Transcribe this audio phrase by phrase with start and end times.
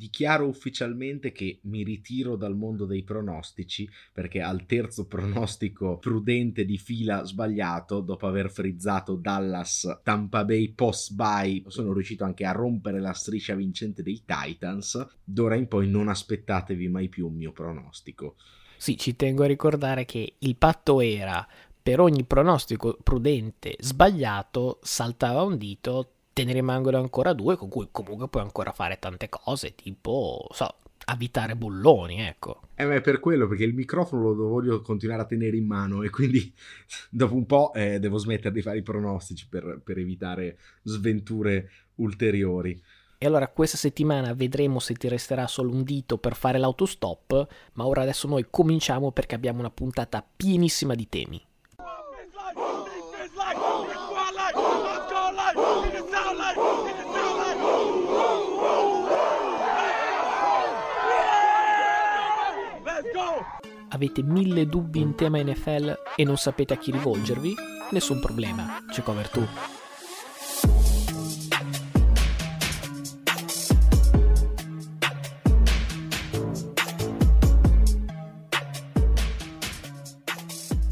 [0.00, 6.78] dichiaro ufficialmente che mi ritiro dal mondo dei pronostici perché al terzo pronostico prudente di
[6.78, 12.98] fila sbagliato, dopo aver frizzato Dallas Tampa Bay post bye, sono riuscito anche a rompere
[12.98, 15.06] la striscia vincente dei Titans.
[15.22, 18.36] D'ora in poi non aspettatevi mai più un mio pronostico.
[18.78, 21.46] Sì, ci tengo a ricordare che il patto era
[21.82, 27.88] per ogni pronostico prudente sbagliato saltava un dito, te ne rimangono ancora due con cui
[27.90, 32.62] comunque puoi ancora fare tante cose, tipo, so, abitare bulloni, ecco.
[32.76, 36.02] Eh, ma è per quello, perché il microfono lo voglio continuare a tenere in mano
[36.02, 36.52] e quindi
[37.10, 42.80] dopo un po' eh, devo smettere di fare i pronostici per, per evitare sventure ulteriori.
[43.18, 47.86] E allora questa settimana vedremo se ti resterà solo un dito per fare l'autostop, ma
[47.86, 51.48] ora adesso noi cominciamo perché abbiamo una puntata pienissima di temi.
[63.92, 67.54] Avete mille dubbi in tema NFL e non sapete a chi rivolgervi?
[67.90, 69.44] Nessun problema, c'è cover tu.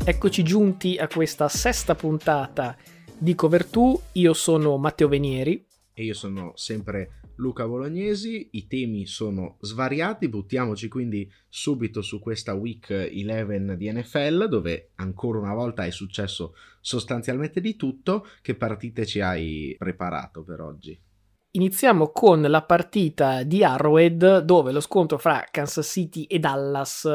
[0.05, 2.77] Eccoci giunti a questa sesta puntata
[3.17, 3.99] di Cover 2.
[4.13, 5.65] Io sono Matteo Venieri.
[5.95, 12.55] E io sono sempre Luca Bolognesi, i temi sono svariati, buttiamoci quindi subito su questa
[12.55, 19.07] week 11 di NFL dove ancora una volta è successo sostanzialmente di tutto, che partite
[19.07, 21.01] ci hai preparato per oggi?
[21.53, 27.09] Iniziamo con la partita di Arrowhead dove lo scontro fra Kansas City e Dallas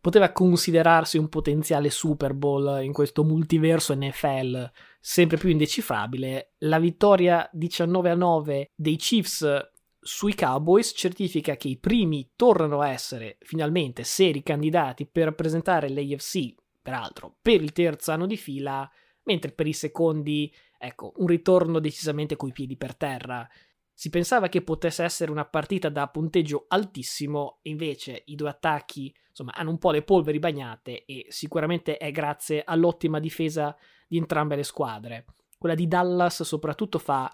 [0.00, 4.70] poteva considerarsi un potenziale Super Bowl in questo multiverso NFL
[5.08, 11.78] sempre più indecifrabile, la vittoria 19 a 9 dei Chiefs sui Cowboys certifica che i
[11.78, 18.26] primi tornano a essere finalmente seri candidati per rappresentare l'AFC, peraltro per il terzo anno
[18.26, 18.90] di fila,
[19.22, 23.48] mentre per i secondi, ecco, un ritorno decisamente coi piedi per terra.
[23.92, 29.52] Si pensava che potesse essere una partita da punteggio altissimo, invece i due attacchi insomma,
[29.54, 33.76] hanno un po' le polveri bagnate e sicuramente è grazie all'ottima difesa
[34.06, 35.24] di entrambe le squadre.
[35.58, 37.32] Quella di Dallas soprattutto fa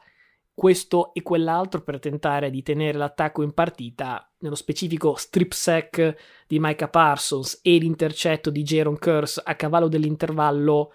[0.55, 6.59] questo e quell'altro per tentare di tenere l'attacco in partita, nello specifico strip sack di
[6.61, 10.93] Micah Parsons e l'intercetto di Jaron Curse a cavallo dell'intervallo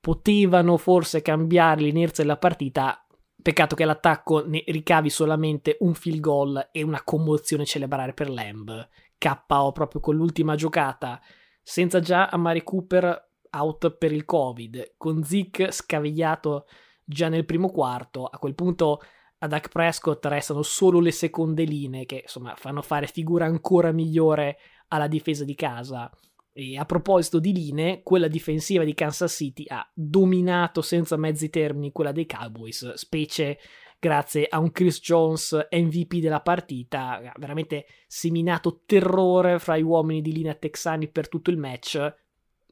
[0.00, 3.04] potevano forse cambiare l'inerzia della partita.
[3.40, 8.88] Peccato che l'attacco ne ricavi solamente un field goal e una commozione celebrare per Lamb.
[9.16, 11.20] KO proprio con l'ultima giocata,
[11.62, 16.66] senza già Amari Cooper out per il Covid, con Zick scavigliato
[17.04, 18.24] già nel primo quarto.
[18.26, 19.00] A quel punto
[19.38, 24.58] a Dak Prescott restano solo le seconde linee che insomma fanno fare figura ancora migliore
[24.88, 26.10] alla difesa di casa.
[26.52, 31.92] E a proposito di linee, quella difensiva di Kansas City ha dominato senza mezzi termini
[31.92, 33.58] quella dei Cowboys, specie
[34.00, 40.32] grazie a un Chris Jones MVP della partita, veramente seminato terrore fra gli uomini di
[40.32, 42.14] linea texani per tutto il match,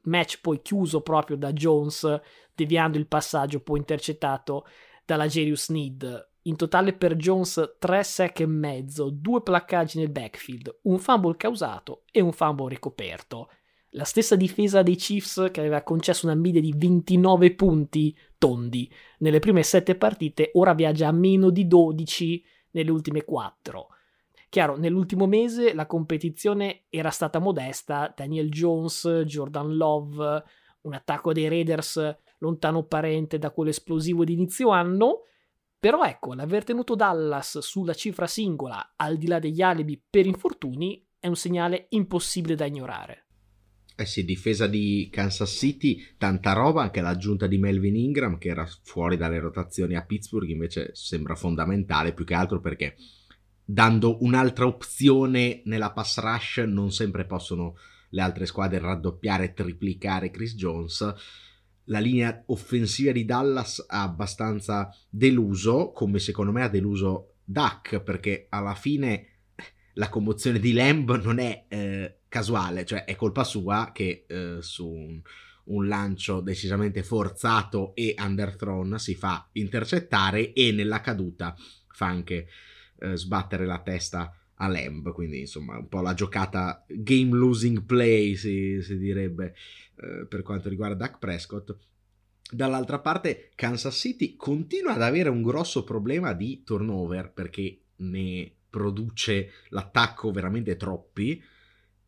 [0.07, 2.19] match poi chiuso proprio da Jones,
[2.53, 4.65] deviando il passaggio poi intercettato
[5.05, 6.31] dalla Jerius Need.
[6.43, 12.03] In totale per Jones 3 sec e mezzo, 2 placcaggi nel backfield, un fumble causato
[12.11, 13.49] e un fumble ricoperto.
[13.91, 19.39] La stessa difesa dei Chiefs che aveva concesso una media di 29 punti tondi nelle
[19.39, 23.87] prime 7 partite, ora viaggia a meno di 12 nelle ultime 4.
[24.49, 30.43] Chiaro, nell'ultimo mese la competizione era stata modesta, Daniel Jones, Jordan Love,
[30.81, 35.23] un attacco dei Raiders lontano parente da quello esplosivo di inizio anno,
[35.79, 41.05] però ecco, l'aver tenuto Dallas sulla cifra singola, al di là degli alibi per infortuni,
[41.19, 43.25] è un segnale impossibile da ignorare.
[43.99, 48.67] Eh sì, difesa di Kansas City, tanta roba, anche l'aggiunta di Melvin Ingram che era
[48.83, 52.95] fuori dalle rotazioni a Pittsburgh invece sembra fondamentale più che altro perché
[53.69, 57.75] dando un'altra opzione nella pass rush, non sempre possono
[58.11, 61.13] le altre squadre raddoppiare e triplicare Chris Jones.
[61.85, 68.47] La linea offensiva di Dallas ha abbastanza deluso, come secondo me ha deluso Duck, perché
[68.49, 69.27] alla fine
[69.95, 74.87] la commozione di Lamb non è eh, casuale, cioè è colpa sua che eh, su
[74.87, 75.21] un,
[75.65, 81.53] un, lancio decisamente forzato e underthrown si fa intercettare e nella caduta
[81.89, 82.47] fa anche
[82.99, 88.35] eh, sbattere la testa a Lamb, quindi insomma un po' la giocata game losing play
[88.35, 89.53] si, si direbbe
[89.95, 91.75] eh, per quanto riguarda Dak Prescott.
[92.49, 99.51] Dall'altra parte Kansas City continua ad avere un grosso problema di turnover perché ne produce
[99.69, 101.43] l'attacco veramente troppi.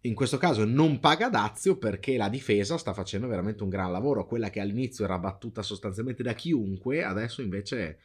[0.03, 4.25] In questo caso non paga Dazio perché la difesa sta facendo veramente un gran lavoro.
[4.25, 7.99] Quella che all'inizio era battuta sostanzialmente da chiunque, adesso invece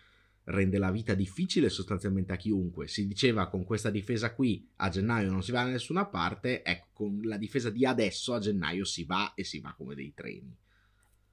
[0.44, 2.88] rende la vita difficile sostanzialmente a chiunque.
[2.88, 6.88] Si diceva con questa difesa qui a gennaio non si va da nessuna parte, ecco,
[6.92, 10.56] con la difesa di adesso a gennaio si va e si va come dei treni.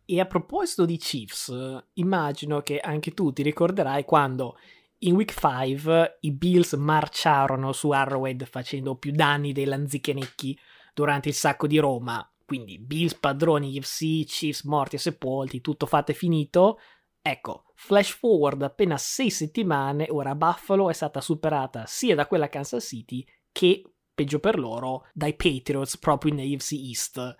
[0.06, 1.54] E a proposito di Chiefs,
[1.94, 4.58] immagino che anche tu ti ricorderai quando
[5.00, 10.58] in week 5 i Bills marciarono su Arrowhead facendo più danni dei lanzichenecchi
[10.94, 12.26] durante il sacco di Roma.
[12.46, 16.80] Quindi Bills padroni UFC, Chiefs morti e sepolti, tutto fatto e finito.
[17.24, 22.84] Ecco, flash forward appena 6 settimane, ora Buffalo è stata superata sia da quella Kansas
[22.84, 23.84] City che,
[24.14, 27.36] peggio per loro, dai Patriots proprio in AFC East.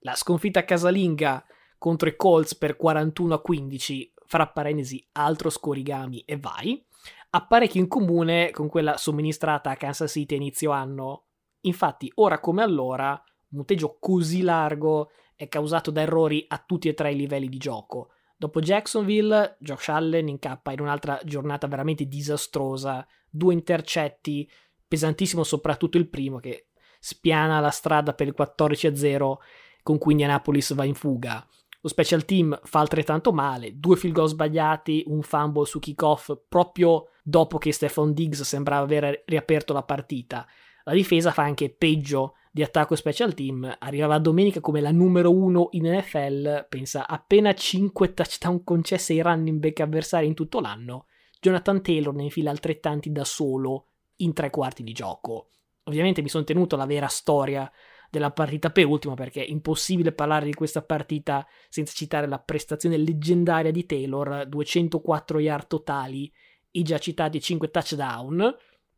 [0.00, 1.44] La sconfitta casalinga
[1.76, 6.84] contro i Colts per 41 a 15, fra parentesi altro scorigami e vai,
[7.30, 11.24] ha parecchio in comune con quella somministrata a Kansas City a inizio anno.
[11.62, 16.94] Infatti, ora come allora, un punteggio così largo è causato da errori a tutti e
[16.94, 18.10] tre i livelli di gioco.
[18.36, 24.48] Dopo Jacksonville, Josh Allen incappa in un'altra giornata veramente disastrosa, due intercetti,
[24.86, 26.68] pesantissimo soprattutto il primo che
[27.00, 29.34] spiana la strada per il 14-0
[29.82, 31.46] con cui Indianapolis va in fuga.
[31.80, 37.10] Lo special team fa altrettanto male, due field goal sbagliati, un fumble su kickoff proprio
[37.22, 40.46] dopo che Stefan Diggs sembrava aver riaperto la partita.
[40.88, 45.32] La difesa fa anche peggio di attacco e special team, arrivava domenica come la numero
[45.32, 51.06] uno in NFL, pensa appena 5 touchdown concesse ai running back avversari in tutto l'anno,
[51.40, 53.86] Jonathan Taylor ne infila altrettanti da solo
[54.18, 55.48] in tre quarti di gioco.
[55.84, 57.68] Ovviamente mi sono tenuto alla vera storia
[58.08, 62.96] della partita per ultimo perché è impossibile parlare di questa partita senza citare la prestazione
[62.96, 66.32] leggendaria di Taylor, 204 yard totali
[66.70, 68.56] i già citati 5 touchdown,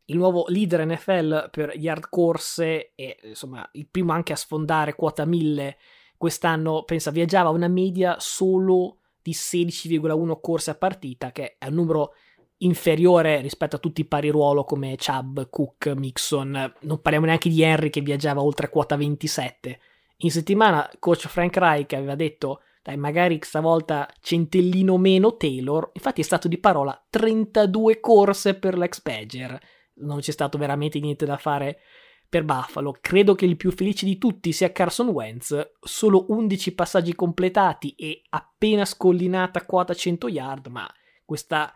[0.09, 5.25] il nuovo leader NFL per yard corse e insomma il primo anche a sfondare quota
[5.25, 5.77] 1000
[6.17, 12.13] quest'anno, pensa, viaggiava una media solo di 16,1 corse a partita, che è un numero
[12.57, 16.73] inferiore rispetto a tutti i pari ruolo come Chubb, Cook, Mixon.
[16.81, 19.79] Non parliamo neanche di Henry che viaggiava oltre quota 27.
[20.17, 26.25] In settimana coach Frank Reich aveva detto dai, magari stavolta centellino meno Taylor, infatti è
[26.25, 29.57] stato di parola 32 corse per l'ex Badger,
[29.99, 31.79] non c'è stato veramente niente da fare
[32.27, 32.95] per Buffalo.
[32.99, 38.21] Credo che il più felice di tutti sia Carson Wentz, solo 11 passaggi completati e
[38.29, 40.87] appena scollinata quota 100 yard, ma
[41.25, 41.73] questa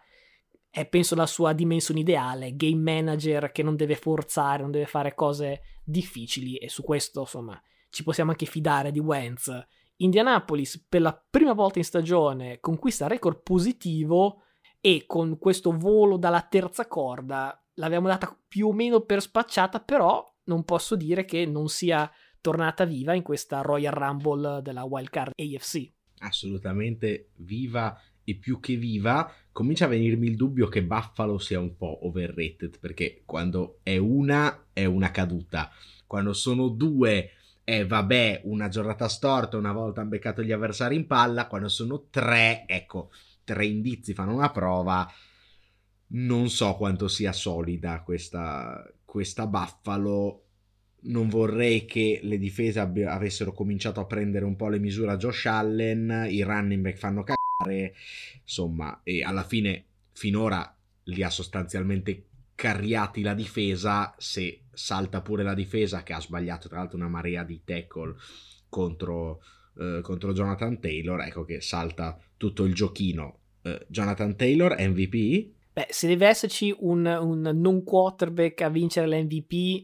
[0.69, 5.13] è penso la sua dimensione ideale, game manager che non deve forzare, non deve fare
[5.13, 9.51] cose difficili e su questo insomma ci possiamo anche fidare di Wentz
[9.97, 14.41] Indianapolis per la prima volta in stagione conquista record positivo
[14.81, 20.23] e con questo volo dalla terza corda l'abbiamo data più o meno per spacciata, però
[20.45, 22.09] non posso dire che non sia
[22.41, 25.91] tornata viva in questa Royal Rumble della Wildcard AFC.
[26.19, 31.75] Assolutamente viva e più che viva, comincia a venirmi il dubbio che Buffalo sia un
[31.75, 35.69] po' overrated, perché quando è una è una caduta,
[36.07, 37.31] quando sono due
[37.65, 42.07] e vabbè, una giornata storta, una volta hanno beccato gli avversari in palla, quando sono
[42.09, 43.11] tre, ecco,
[43.43, 45.09] tre indizi fanno una prova,
[46.13, 50.39] non so quanto sia solida questa, questa Buffalo.
[51.05, 55.17] Non vorrei che le difese abb- avessero cominciato a prendere un po' le misure a
[55.17, 57.93] Josh Allen, i running back fanno cagare,
[58.41, 65.53] insomma, e alla fine finora li ha sostanzialmente carriati la difesa, se salta pure la
[65.53, 68.15] difesa che ha sbagliato tra l'altro una marea di tackle
[68.69, 69.41] contro,
[69.77, 73.39] eh, contro Jonathan Taylor, ecco che salta tutto il giochino.
[73.63, 75.51] Eh, Jonathan Taylor MVP?
[75.73, 79.83] Beh, se deve esserci un, un non quarterback a vincere l'MVP,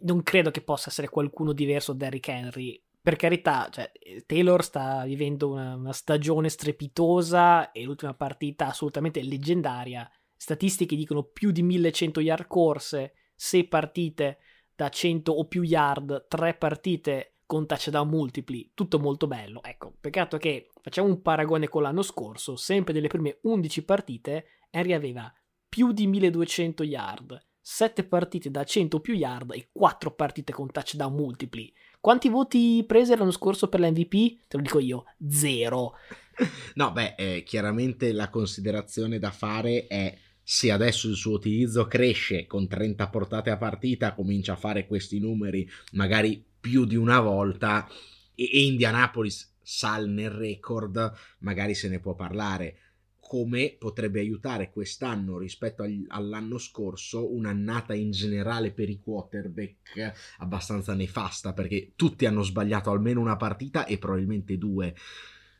[0.00, 2.82] non credo che possa essere qualcuno diverso da Derrick Henry.
[3.02, 3.90] Per carità, cioè,
[4.26, 11.50] Taylor sta vivendo una, una stagione strepitosa e l'ultima partita assolutamente leggendaria statistiche dicono più
[11.50, 14.38] di 1100 yard corse, 6 partite
[14.74, 19.62] da 100 o più yard, 3 partite con touchdown multipli, tutto molto bello.
[19.62, 24.92] Ecco, peccato che facciamo un paragone con l'anno scorso, sempre delle prime 11 partite, Henry
[24.92, 25.32] aveva
[25.68, 30.70] più di 1200 yard, 7 partite da 100 o più yard e 4 partite con
[30.70, 31.72] touchdown multipli.
[32.00, 34.46] Quanti voti prese l'anno scorso per l'MVP?
[34.48, 35.94] Te lo dico io, zero.
[36.76, 42.46] No, beh, eh, chiaramente la considerazione da fare è se adesso il suo utilizzo cresce
[42.46, 47.86] con 30 portate a partita, comincia a fare questi numeri magari più di una volta
[48.34, 52.89] e, e Indianapolis sal nel record, magari se ne può parlare.
[53.30, 61.52] Come potrebbe aiutare quest'anno rispetto all'anno scorso un'annata in generale per i quarterback abbastanza nefasta
[61.52, 64.96] perché tutti hanno sbagliato almeno una partita e probabilmente due.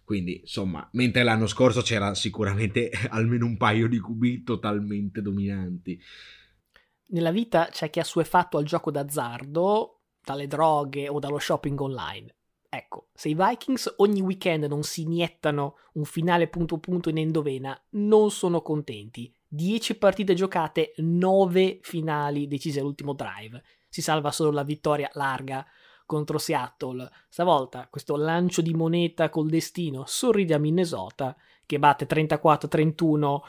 [0.02, 5.96] Quindi, insomma, mentre l'anno scorso c'era sicuramente almeno un paio di QB totalmente dominanti.
[7.10, 12.34] Nella vita c'è chi ha suefatto al gioco d'azzardo, dalle droghe o dallo shopping online.
[12.72, 17.76] Ecco, se i Vikings ogni weekend non si iniettano un finale punto punto in endovena,
[17.90, 19.34] non sono contenti.
[19.48, 23.60] 10 partite giocate, 9 finali decise all'ultimo drive.
[23.88, 25.66] Si salva solo la vittoria larga
[26.06, 27.10] contro Seattle.
[27.28, 31.36] Stavolta questo lancio di moneta col destino sorride a Minnesota
[31.66, 33.40] che batte 34-31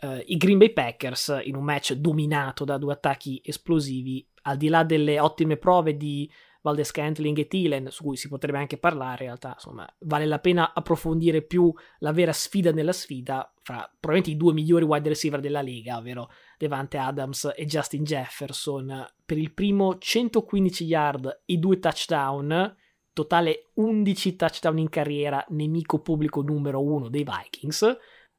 [0.00, 4.26] eh, i Green Bay Packers in un match dominato da due attacchi esplosivi.
[4.42, 6.30] Al di là delle ottime prove di
[6.64, 10.38] Valdes Cantling e Thielen, su cui si potrebbe anche parlare, in realtà, insomma, vale la
[10.38, 15.40] pena approfondire più la vera sfida nella sfida fra probabilmente i due migliori wide receiver
[15.40, 19.06] della lega, ovvero Devante Adams e Justin Jefferson.
[19.26, 22.74] Per il primo 115 yard e due touchdown,
[23.12, 27.94] totale 11 touchdown in carriera, nemico pubblico numero uno dei Vikings.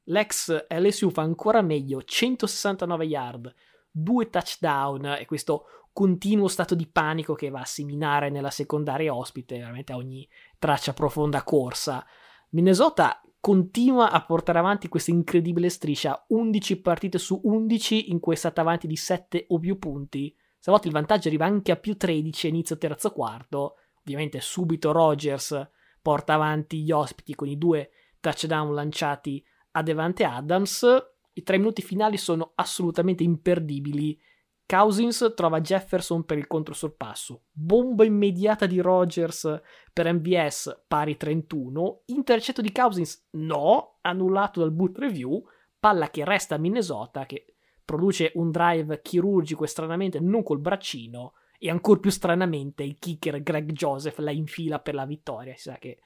[0.05, 3.53] L'ex LSU fa ancora meglio, 169 yard,
[3.91, 5.65] due touchdown e questo
[5.95, 10.27] continuo stato di panico che va a seminare nella secondaria ospite, veramente a ogni
[10.59, 12.05] traccia profonda corsa.
[12.49, 18.35] Minnesota continua a portare avanti questa incredibile striscia, 11 partite su 11 in cui è
[18.35, 20.35] stata avanti di 7 o più punti.
[20.59, 23.75] Stavolta il vantaggio arriva anche a più 13 a inizio terzo quarto.
[23.99, 25.69] Ovviamente subito Rogers
[26.01, 30.85] porta avanti gli ospiti con i due touchdown lanciati a Devante Adams.
[31.31, 34.19] I tre minuti finali sono assolutamente imperdibili
[34.67, 39.61] Cousins trova Jefferson per il controsorpasso, bomba immediata di Rogers
[39.93, 43.27] per MVS pari 31, intercetto di Cousins?
[43.31, 45.43] No, annullato dal boot review,
[45.79, 47.55] palla che resta a Minnesota che
[47.85, 53.43] produce un drive chirurgico e stranamente non col braccino e ancora più stranamente il kicker
[53.43, 55.99] Greg Joseph la infila per la vittoria, si sa che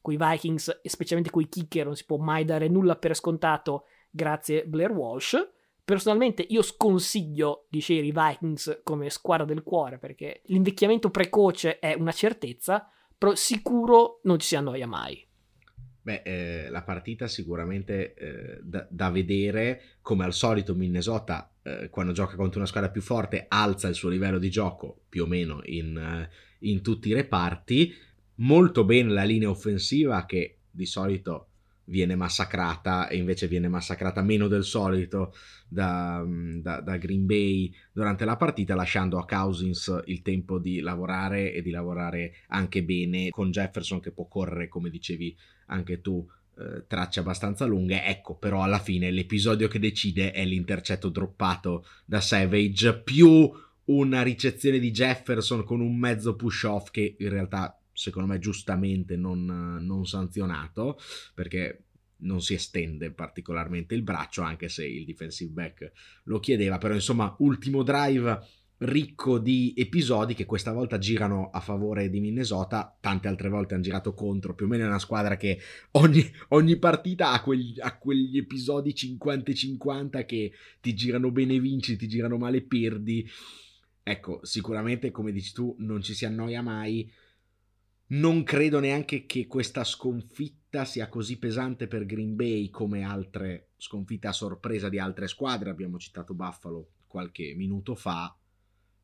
[0.00, 3.14] con i Vikings e specialmente con i kicker non si può mai dare nulla per
[3.14, 5.36] scontato grazie Blair Walsh
[5.86, 11.94] Personalmente io sconsiglio di scegliere i Vikings come squadra del cuore perché l'invecchiamento precoce è
[11.94, 15.24] una certezza, però sicuro non ci si annoia mai.
[16.02, 22.10] Beh, eh, la partita sicuramente eh, da, da, vedere, come al solito Minnesota eh, quando
[22.10, 25.60] gioca contro una squadra più forte alza il suo livello di gioco più o meno
[25.66, 26.28] in, eh,
[26.66, 27.94] in tutti i reparti,
[28.38, 31.50] molto bene la linea offensiva che di solito
[31.86, 35.34] viene massacrata e invece viene massacrata meno del solito
[35.68, 41.52] da, da, da, Green Bay durante la partita lasciando a Cousins il tempo di lavorare
[41.52, 46.26] e di lavorare anche bene con Jefferson che può correre come dicevi anche tu
[46.58, 48.04] eh, tracce abbastanza lunghe.
[48.04, 53.50] Ecco però alla fine l'episodio che decide è l'intercetto droppato da Savage più
[53.86, 59.16] una ricezione di Jefferson con un mezzo push off che in realtà secondo me giustamente
[59.16, 59.44] non,
[59.80, 60.98] non sanzionato,
[61.34, 61.84] perché
[62.18, 65.92] non si estende particolarmente il braccio, anche se il defensive back
[66.24, 68.40] lo chiedeva, però insomma ultimo drive
[68.78, 73.82] ricco di episodi che questa volta girano a favore di Minnesota, tante altre volte hanno
[73.82, 75.58] girato contro, più o meno è una squadra che
[75.92, 82.06] ogni, ogni partita ha, quegli, ha quegli episodi 50-50 che ti girano bene vinci, ti
[82.06, 83.26] girano male perdi.
[84.02, 87.10] Ecco, sicuramente come dici tu non ci si annoia mai,
[88.08, 94.28] non credo neanche che questa sconfitta sia così pesante per Green Bay come altre sconfitte
[94.28, 95.70] a sorpresa di altre squadre.
[95.70, 98.36] Abbiamo citato Buffalo qualche minuto fa,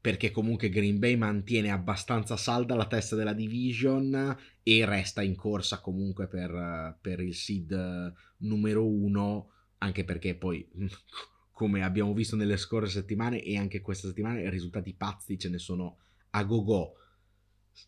[0.00, 5.80] perché comunque Green Bay mantiene abbastanza salda la testa della division e resta in corsa
[5.80, 10.68] comunque per, per il seed numero uno, anche perché poi,
[11.50, 15.58] come abbiamo visto nelle scorse settimane e anche questa settimana, i risultati pazzi ce ne
[15.58, 15.96] sono
[16.30, 16.96] a go-go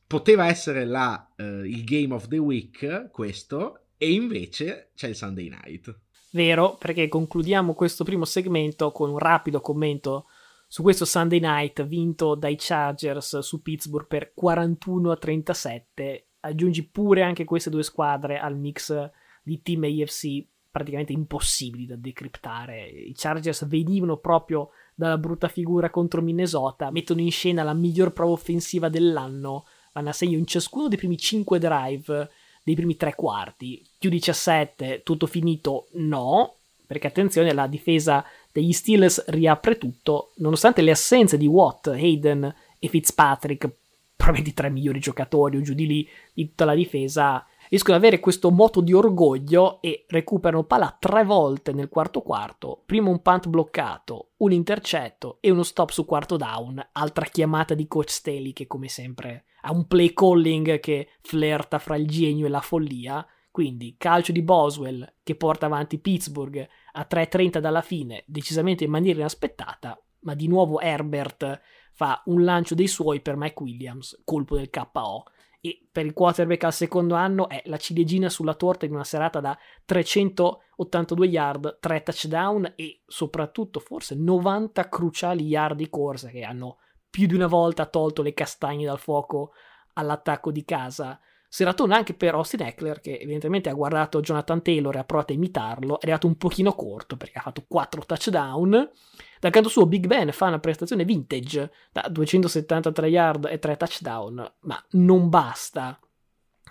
[0.07, 5.49] poteva essere la, uh, il Game of the Week questo e invece c'è il Sunday
[5.49, 5.99] Night.
[6.33, 10.27] Vero, perché concludiamo questo primo segmento con un rapido commento
[10.67, 16.27] su questo Sunday Night vinto dai Chargers su Pittsburgh per 41 a 37.
[16.41, 19.11] Aggiungi pure anche queste due squadre al mix
[19.45, 22.85] di team AFC praticamente impossibili da decriptare.
[22.85, 28.33] I Chargers venivano proprio dalla brutta figura contro Minnesota, mettono in scena la miglior prova
[28.33, 32.31] offensiva dell'anno vanno a segno in ciascuno dei primi 5 drive
[32.65, 33.87] dei primi tre quarti.
[33.99, 35.87] Più 17, tutto finito?
[35.93, 42.55] No, perché attenzione, la difesa degli Steelers riapre tutto, nonostante le assenze di Watt, Hayden
[42.79, 43.71] e Fitzpatrick,
[44.17, 47.47] probabilmente i tre migliori giocatori o giù di lì di tutta la difesa.
[47.69, 52.83] Riescono ad avere questo moto di orgoglio e recuperano palla tre volte nel quarto quarto,
[52.85, 57.87] prima un punt bloccato, un intercetto e uno stop su quarto down, altra chiamata di
[57.89, 62.51] coach Staley che come sempre ha un play calling che flirta fra il genio e
[62.51, 68.85] la follia, quindi calcio di Boswell che porta avanti Pittsburgh a 3.30 dalla fine, decisamente
[68.85, 71.61] in maniera inaspettata, ma di nuovo Herbert
[71.93, 75.25] fa un lancio dei suoi per Mike Williams, colpo del KO
[75.61, 79.41] e per il quarterback al secondo anno è la ciliegina sulla torta in una serata
[79.41, 79.57] da
[79.87, 86.81] 382 yard, 3 touchdown e soprattutto forse 90 cruciali yard di corsa che hanno
[87.15, 89.53] più di una volta tolto le castagne dal fuoco
[89.93, 91.21] all'attacco di casa.
[91.49, 95.37] Seratona anche per Austin Eckler che evidentemente ha guardato Jonathan Taylor e ha provato a
[95.37, 98.91] imitarlo, è arrivato un pochino corto perché ha fatto 4 touchdown.
[99.39, 104.53] Dal canto suo Big Ben fa una prestazione vintage da 273 yard e 3 touchdown,
[104.63, 105.97] ma non basta.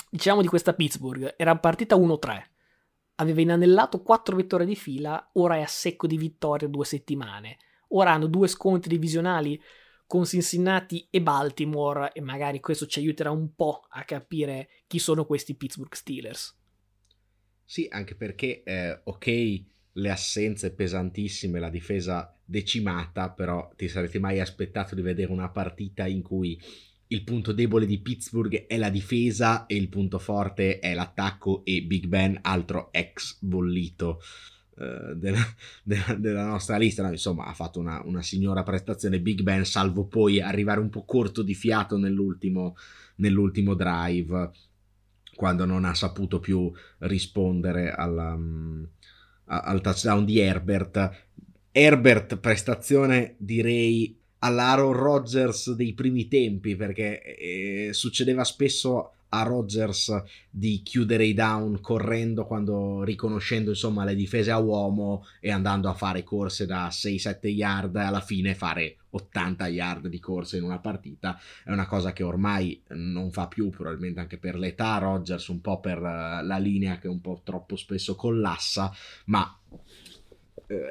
[0.10, 2.44] Diciamo di questa Pittsburgh, era partita 1-3.
[3.16, 7.60] Aveva inanellato 4 vittorie di fila, ora è a secco di vittorie due settimane.
[7.92, 9.58] Ora hanno due scontri divisionali
[10.14, 15.26] con Cincinnati e Baltimore e magari questo ci aiuterà un po' a capire chi sono
[15.26, 16.56] questi Pittsburgh Steelers.
[17.66, 24.40] Sì, anche perché, eh, ok, le assenze pesantissime, la difesa decimata, però ti sarete mai
[24.40, 26.62] aspettato di vedere una partita in cui
[27.08, 31.82] il punto debole di Pittsburgh è la difesa e il punto forte è l'attacco e
[31.82, 34.22] Big Ben, altro ex bollito
[34.76, 35.44] uh, della,
[35.84, 37.04] della, della, nostra lista.
[37.04, 41.04] No, insomma, ha fatto una, una, signora prestazione Big Ben, salvo poi arrivare un po'
[41.06, 42.76] corto di fiato nell'ultimo,
[43.16, 44.52] nell'ultimo drive,
[45.36, 48.34] quando non ha saputo più rispondere alla...
[48.34, 48.88] Um,
[49.46, 51.26] al touchdown di Herbert.
[51.72, 60.82] Herbert, prestazione direi all'Aaron Rodgers dei primi tempi, perché eh, succedeva spesso a Rodgers di
[60.84, 66.24] chiudere i down correndo quando riconoscendo insomma le difese a uomo e andando a fare
[66.24, 71.72] corse da 6-7 yard alla fine fare 80 yard di corse in una partita è
[71.72, 74.98] una cosa che ormai non fa più probabilmente anche per l'età.
[74.98, 78.92] Rodgers un po' per eh, la linea che un po' troppo spesso collassa
[79.26, 79.58] ma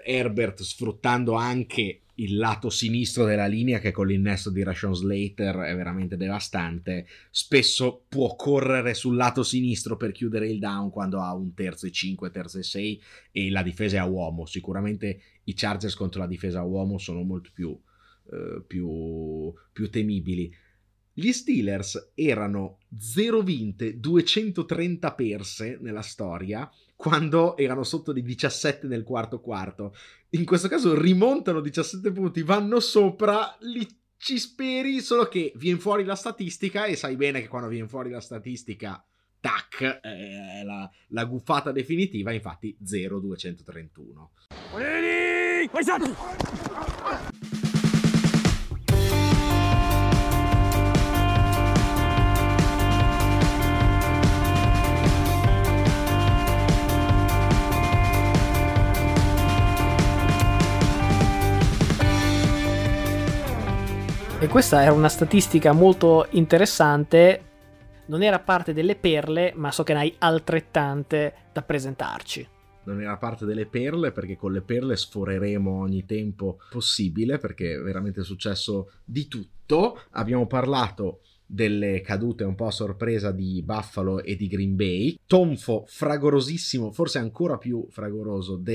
[0.04, 5.74] Herbert sfruttando anche il lato sinistro della linea che con l'innesto di Rashon Slater è
[5.74, 11.54] veramente devastante spesso può correre sul lato sinistro per chiudere il down quando ha un
[11.54, 14.44] terzo e 5 terzo e 6 e la difesa è a uomo.
[14.44, 17.78] Sicuramente i Chargers contro la difesa a uomo sono molto più,
[18.30, 20.54] eh, più, più temibili.
[21.14, 26.70] Gli Steelers erano 0 vinte, 230 perse nella storia
[27.02, 29.92] quando erano sotto di 17 nel quarto quarto.
[30.30, 33.84] In questo caso rimontano 17 punti, vanno sopra, li
[34.16, 38.10] ci speri, solo che viene fuori la statistica e sai bene che quando viene fuori
[38.10, 39.04] la statistica,
[39.40, 44.28] tac, è la, la guffata definitiva, infatti 0-231.
[64.42, 67.50] E questa era una statistica molto interessante.
[68.06, 72.48] Non era parte delle perle, ma so che ne hai altrettante da presentarci.
[72.86, 77.78] Non era parte delle perle perché con le perle sforeremo ogni tempo possibile perché è
[77.78, 80.00] veramente successo di tutto.
[80.10, 81.20] Abbiamo parlato
[81.52, 85.18] delle cadute un po' a sorpresa di Buffalo e di Green Bay.
[85.26, 88.70] Tonfo fragorosissimo, forse ancora più fragoroso di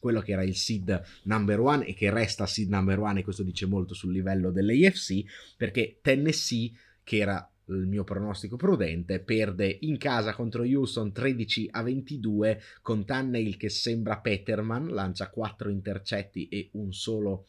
[0.00, 3.44] quello che era il seed number one e che resta seed number one e questo
[3.44, 6.72] dice molto sul livello dell'AFC perché Tennessee
[7.04, 13.04] che era il mio pronostico prudente, perde in casa contro Houston 13 a 22 con
[13.04, 17.46] Tannehill che sembra Peterman, lancia 4 intercetti e un solo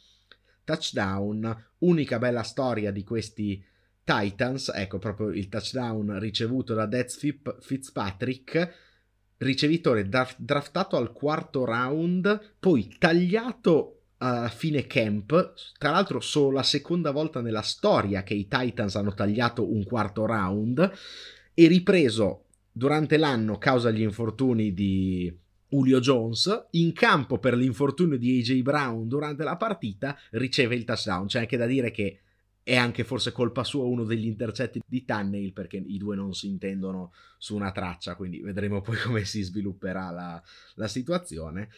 [0.63, 1.65] touchdown.
[1.79, 3.63] Unica bella storia di questi
[4.03, 7.17] Titans, ecco proprio il touchdown ricevuto da Dez
[7.59, 8.73] Fitzpatrick,
[9.37, 17.11] ricevitore draftato al quarto round, poi tagliato a fine camp, tra l'altro solo la seconda
[17.11, 20.91] volta nella storia che i Titans hanno tagliato un quarto round
[21.53, 25.35] e ripreso durante l'anno causa gli infortuni di
[25.67, 31.27] Julio Jones in campo per l'infortunio di AJ Brown durante la partita riceve il touchdown.
[31.27, 32.19] C'è anche da dire che
[32.63, 36.47] è anche forse colpa sua uno degli intercetti di Tannehill perché i due non si
[36.47, 40.41] intendono su una traccia, quindi vedremo poi come si svilupperà la,
[40.75, 41.69] la situazione.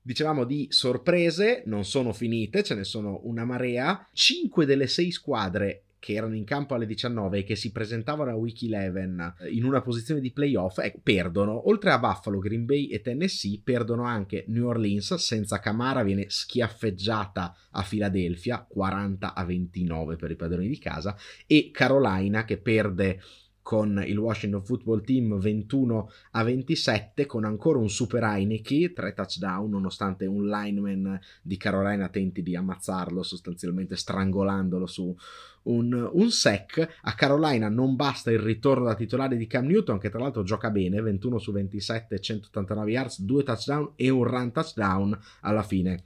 [0.00, 4.08] Dicevamo di sorprese, non sono finite, ce ne sono una marea.
[4.12, 8.34] Cinque delle sei squadre che erano in campo alle 19 e che si presentavano a
[8.34, 11.68] Week 11 eh, in una posizione di playoff eh, perdono.
[11.68, 17.54] Oltre a Buffalo, Green Bay e Tennessee, perdono anche New Orleans senza Camara, viene schiaffeggiata
[17.70, 23.20] a Philadelphia 40 a 29 per i padroni di casa e Carolina che perde
[23.68, 29.68] con il Washington Football Team 21 a 27 con ancora un super Heineke, tre touchdown
[29.68, 35.14] nonostante un lineman di Carolina tenti di ammazzarlo sostanzialmente strangolandolo su
[35.64, 36.96] un, un sec.
[37.02, 40.70] A Carolina non basta il ritorno da titolare di Cam Newton che tra l'altro gioca
[40.70, 46.04] bene, 21 su 27, 189 yards, due touchdown e un run touchdown alla fine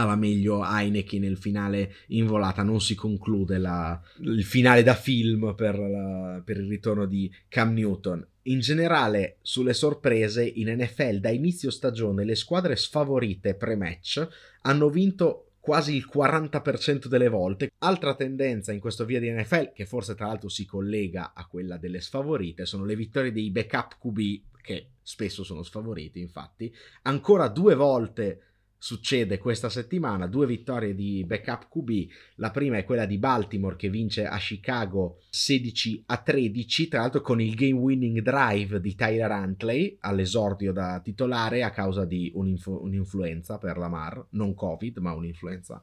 [0.00, 5.54] alla meglio Heineken nel finale in volata non si conclude la, il finale da film
[5.54, 11.30] per, la, per il ritorno di Cam Newton in generale sulle sorprese in NFL da
[11.30, 14.26] inizio stagione le squadre sfavorite pre-match
[14.62, 17.70] hanno vinto quasi il 40% delle volte.
[17.78, 21.76] Altra tendenza in questo via di NFL, che forse tra l'altro si collega a quella
[21.76, 24.18] delle sfavorite, sono le vittorie dei backup QB,
[24.62, 26.74] che spesso sono sfavoriti infatti.
[27.02, 28.49] Ancora due volte
[28.82, 33.90] succede questa settimana, due vittorie di backup QB, la prima è quella di Baltimore che
[33.90, 39.30] vince a Chicago 16 a 13, tra l'altro con il game winning drive di Tyler
[39.30, 45.82] Huntley all'esordio da titolare a causa di un'inf- un'influenza per Lamar, non Covid ma un'influenza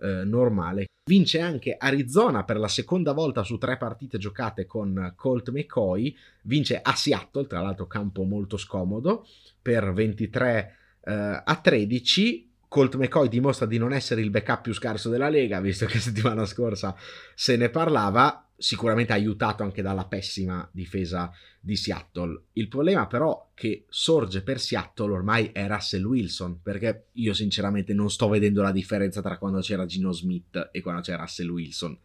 [0.00, 0.84] eh, normale.
[1.08, 6.80] Vince anche Arizona per la seconda volta su tre partite giocate con Colt McCoy, vince
[6.82, 9.24] a Seattle, tra l'altro campo molto scomodo,
[9.62, 15.08] per 23 Uh, a 13 Colt McCoy dimostra di non essere il backup più scarso
[15.08, 16.96] della Lega, visto che settimana scorsa
[17.34, 22.46] se ne parlava, sicuramente aiutato anche dalla pessima difesa di Seattle.
[22.52, 28.10] Il problema però che sorge per Seattle ormai è Russell Wilson, perché io sinceramente non
[28.10, 31.98] sto vedendo la differenza tra quando c'era Gino Smith e quando c'era Russell Wilson.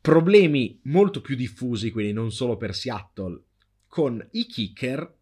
[0.00, 3.42] Problemi molto più diffusi, quindi non solo per Seattle,
[3.88, 5.16] con i kicker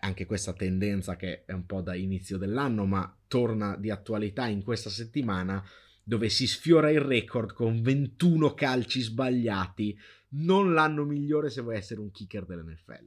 [0.00, 4.62] anche questa tendenza che è un po' da inizio dell'anno, ma torna di attualità in
[4.62, 5.62] questa settimana
[6.04, 9.96] dove si sfiora il record con 21 calci sbagliati.
[10.34, 13.06] Non l'anno migliore se vuoi essere un kicker dell'NFL.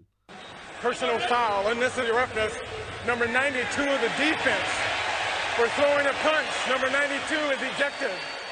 [0.82, 2.54] Personal foul, unnecessary roughness,
[3.06, 4.70] number 92 of the defense.
[5.56, 8.45] For throwing a punch, number 92 is ejected.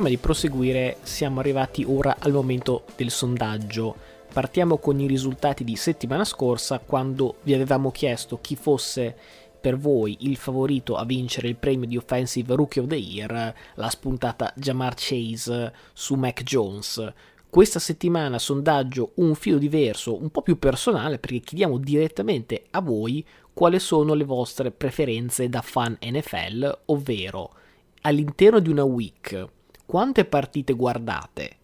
[0.00, 3.94] Prima di proseguire siamo arrivati ora al momento del sondaggio.
[4.32, 9.14] Partiamo con i risultati di settimana scorsa quando vi avevamo chiesto chi fosse
[9.60, 13.90] per voi il favorito a vincere il premio di Offensive Rookie of the Year, la
[13.90, 17.12] spuntata Jamar Chase su Mac Jones.
[17.50, 23.22] Questa settimana sondaggio un filo diverso, un po' più personale perché chiediamo direttamente a voi
[23.52, 27.52] quali sono le vostre preferenze da fan NFL, ovvero
[28.00, 29.58] all'interno di una week
[29.90, 31.56] quante partite guardate,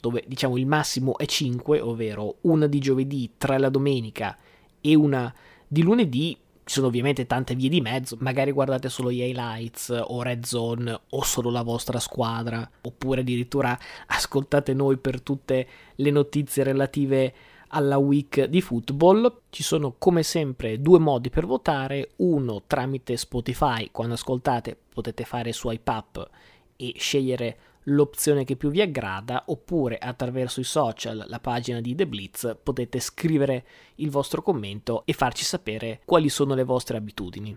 [0.00, 4.38] dove diciamo il massimo è 5, ovvero una di giovedì, tre la domenica
[4.80, 5.34] e una
[5.66, 10.22] di lunedì, ci sono ovviamente tante vie di mezzo, magari guardate solo gli highlights o
[10.22, 16.62] red zone o solo la vostra squadra, oppure addirittura ascoltate noi per tutte le notizie
[16.62, 17.34] relative
[17.70, 19.40] alla week di football.
[19.50, 25.52] Ci sono come sempre due modi per votare, uno tramite Spotify, quando ascoltate potete fare
[25.52, 26.30] swipe up
[26.76, 32.06] e scegliere l'opzione che più vi aggrada oppure attraverso i social, la pagina di The
[32.06, 33.64] Blitz potete scrivere
[33.96, 37.56] il vostro commento e farci sapere quali sono le vostre abitudini.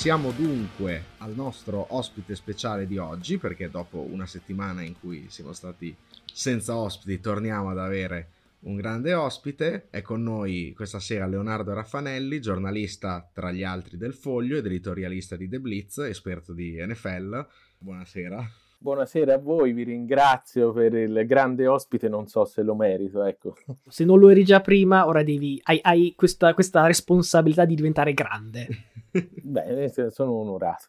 [0.00, 5.52] Passiamo dunque al nostro ospite speciale di oggi, perché dopo una settimana in cui siamo
[5.52, 9.88] stati senza ospiti, torniamo ad avere un grande ospite.
[9.90, 15.36] È con noi questa sera Leonardo Raffanelli, giornalista tra gli altri del Foglio ed editorialista
[15.36, 17.46] di The Blitz, esperto di NFL.
[17.76, 18.59] Buonasera.
[18.82, 23.54] Buonasera a voi, vi ringrazio per il grande ospite, non so se lo merito, ecco.
[23.86, 28.14] Se non lo eri già prima, ora devi, hai, hai questa, questa responsabilità di diventare
[28.14, 28.66] grande.
[29.42, 30.86] Beh, sono onorato.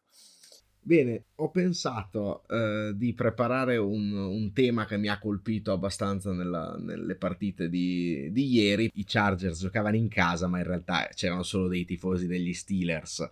[0.80, 6.78] Bene, ho pensato eh, di preparare un, un, tema che mi ha colpito abbastanza nella,
[6.80, 8.90] nelle partite di, di, ieri.
[8.94, 13.30] I Chargers giocavano in casa, ma in realtà c'erano solo dei tifosi degli Steelers.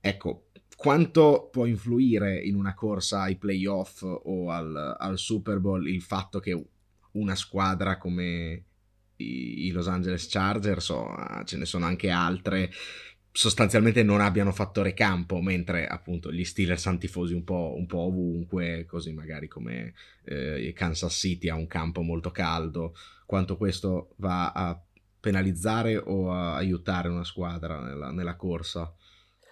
[0.00, 0.44] Ecco,
[0.76, 6.38] quanto può influire in una corsa ai playoff o al, al Super Bowl il fatto
[6.38, 6.64] che
[7.12, 8.64] una squadra come
[9.16, 12.70] i, i Los Angeles Chargers o ah, ce ne sono anche altre
[13.36, 17.98] sostanzialmente non abbiano fattore campo, mentre appunto gli Steelers hanno tifosi un po', un po
[17.98, 19.92] ovunque, così magari come
[20.24, 22.94] eh, Kansas City ha un campo molto caldo,
[23.26, 24.80] quanto questo va a
[25.20, 28.90] penalizzare o a aiutare una squadra nella, nella corsa?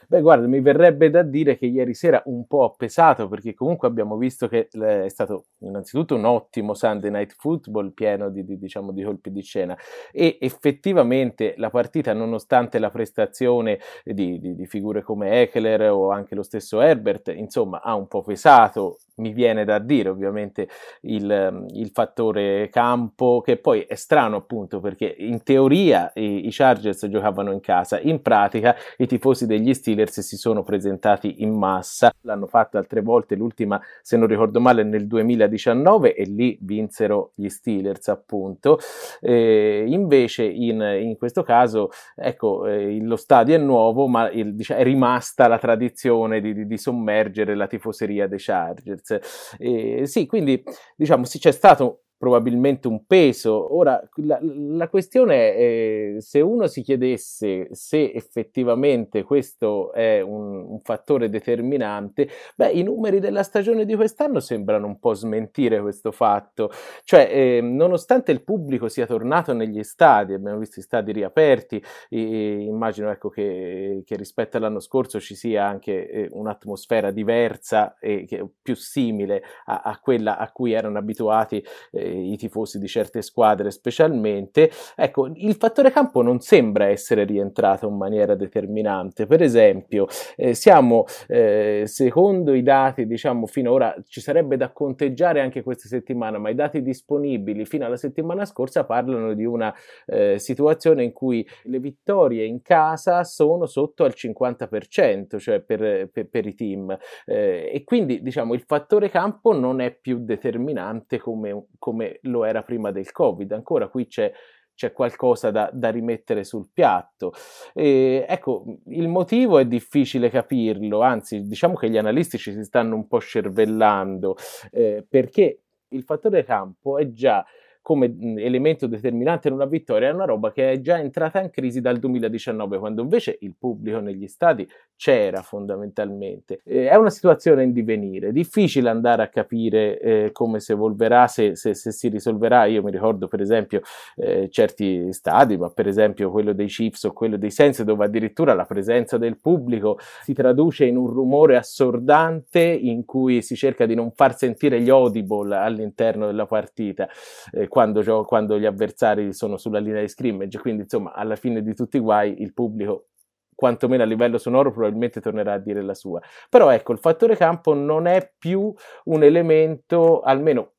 [0.09, 3.89] Beh, guarda, mi verrebbe da dire che ieri sera un po' ha pesato perché comunque
[3.89, 8.93] abbiamo visto che è stato innanzitutto un ottimo Sunday Night Football pieno di, di, diciamo,
[8.93, 9.77] di colpi di scena.
[10.13, 16.43] E effettivamente la partita, nonostante la prestazione di, di figure come Eckler o anche lo
[16.43, 20.69] stesso Herbert, insomma, ha un po' pesato mi viene da dire ovviamente
[21.03, 27.07] il, il, fattore campo che poi è strano appunto perché in teoria i, i, Chargers
[27.09, 32.47] giocavano in casa in pratica i tifosi degli Steelers si sono presentati in massa l'hanno
[32.47, 38.09] fatto altre volte l'ultima se non ricordo male nel 2019 e lì vinsero gli Steelers
[38.09, 38.79] appunto.
[39.21, 44.81] Eh, invece in, in, questo caso ecco eh, lo stadio è nuovo ma il, diciamo,
[44.81, 49.57] è rimasta la tradizione di, di, di sommergere la tifoseria dei Chargers Netflix.
[49.59, 50.63] E, sì, quindi
[50.97, 53.77] diciamo sì, c'è stato probabilmente un peso.
[53.77, 60.65] Ora, la, la questione è eh, se uno si chiedesse se effettivamente questo è un,
[60.69, 66.13] un, fattore determinante, beh, i numeri della stagione di quest'anno sembrano un po' smentire questo
[66.13, 66.71] fatto.
[67.05, 72.63] Cioè, eh, nonostante il pubblico sia tornato negli stadi, abbiamo visto i stadi riaperti, e,
[72.63, 78.27] immagino ecco, che, che, rispetto all'anno scorso ci sia anche eh, un'atmosfera diversa e
[78.63, 83.71] più simile a, a, quella a cui erano abituati eh, i tifosi di certe squadre
[83.71, 89.27] specialmente, ecco, il fattore campo non sembra essere rientrato in maniera determinante.
[89.27, 95.63] Per esempio, eh, siamo, eh, secondo i dati, diciamo, finora ci sarebbe da conteggiare anche
[95.63, 99.75] questa settimana, ma i dati disponibili fino alla settimana scorsa parlano di una
[100.07, 106.29] eh, situazione in cui le vittorie in casa sono sotto al 50%, cioè per, per,
[106.29, 106.97] per i team.
[107.25, 112.45] Eh, e quindi, diciamo, il fattore campo non è più determinante come, come come lo
[112.45, 113.53] era prima del Covid.
[113.53, 114.33] Ancora qui c'è
[114.77, 117.33] c'è qualcosa da, da, rimettere sul piatto.
[117.73, 122.97] E, ecco, il motivo è difficile capirlo, anzi diciamo che gli analisti ci si stanno
[122.97, 124.37] un po' scervellando,
[124.73, 127.47] eh, perché il fattore campo è già
[127.85, 131.83] come elemento determinante in una vittoria è una roba che è già entrata in crisi
[131.83, 134.67] dal 2019, quando invece il pubblico negli stadi
[134.97, 136.63] c'era fondamentalmente.
[136.65, 141.75] È una situazione in divenire, difficile andare a capire eh, come si evolverà, se, se,
[141.75, 142.65] se, si risolverà.
[142.65, 143.83] Io mi ricordo per esempio
[144.17, 148.55] eh, certi stadi, ma per esempio quello dei Chiefs o quello dei Saints, dove addirittura
[148.55, 153.95] la presenza del pubblico si traduce in un rumore assordante in cui si cerca di
[153.95, 157.07] non far sentire gli audible all'interno della partita
[157.53, 161.75] eh, quando, quando gli avversari sono sulla linea di scrimmage, quindi insomma alla fine di
[161.75, 163.09] tutti i guai il pubblico
[163.53, 166.21] quantomeno a livello sonoro probabilmente tornerà a dire la sua.
[166.49, 168.73] Però ecco, il fattore campo non è più
[169.07, 170.75] un elemento, almeno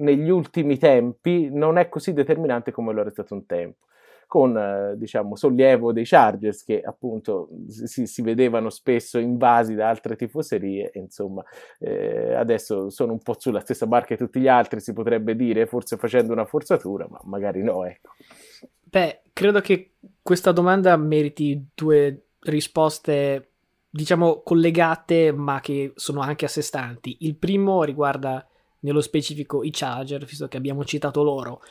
[0.00, 3.86] negli ultimi tempi, non è così determinante come lo era stato un tempo
[4.30, 10.14] con eh, diciamo sollievo dei Chargers che appunto si, si, vedevano spesso invasi da altre
[10.14, 11.42] tifoserie insomma
[11.80, 15.66] eh, adesso sono un po' sulla stessa barca di tutti gli altri si potrebbe dire
[15.66, 18.10] forse facendo una forzatura ma magari no ecco.
[18.82, 23.48] Beh credo che questa domanda meriti due risposte
[23.90, 27.16] diciamo collegate ma che sono anche a sé stanti.
[27.22, 28.46] Il primo riguarda
[28.82, 31.62] nello specifico i Charger visto che abbiamo citato loro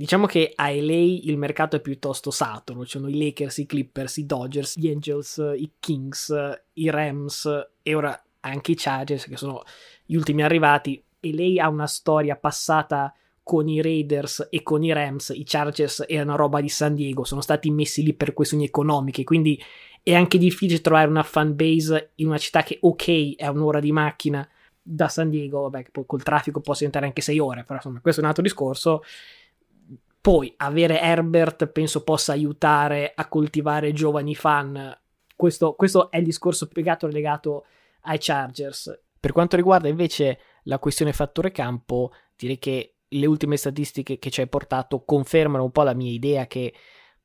[0.00, 4.16] Diciamo che a LA il mercato è piuttosto saturo, ci sono i Lakers, i Clippers,
[4.16, 6.34] i Dodgers, gli Angels, i Kings,
[6.72, 7.46] i Rams
[7.82, 9.62] e ora anche i Chargers che sono
[10.06, 11.04] gli ultimi arrivati.
[11.20, 16.34] LA ha una storia passata con i Raiders e con i Rams, i Chargers erano
[16.34, 19.62] roba di San Diego, sono stati messi lì per questioni economiche, quindi
[20.02, 23.92] è anche difficile trovare una fan base in una città che ok è un'ora di
[23.92, 24.48] macchina
[24.80, 28.22] da San Diego, vabbè, col traffico può diventare anche sei ore, però insomma questo è
[28.22, 29.02] un altro discorso.
[30.20, 34.98] Poi avere Herbert penso possa aiutare a coltivare giovani fan.
[35.34, 37.64] Questo, questo è il discorso piegato legato
[38.02, 39.00] ai Chargers.
[39.18, 44.40] Per quanto riguarda invece la questione fattore campo, direi che le ultime statistiche che ci
[44.40, 46.74] hai portato confermano un po' la mia idea che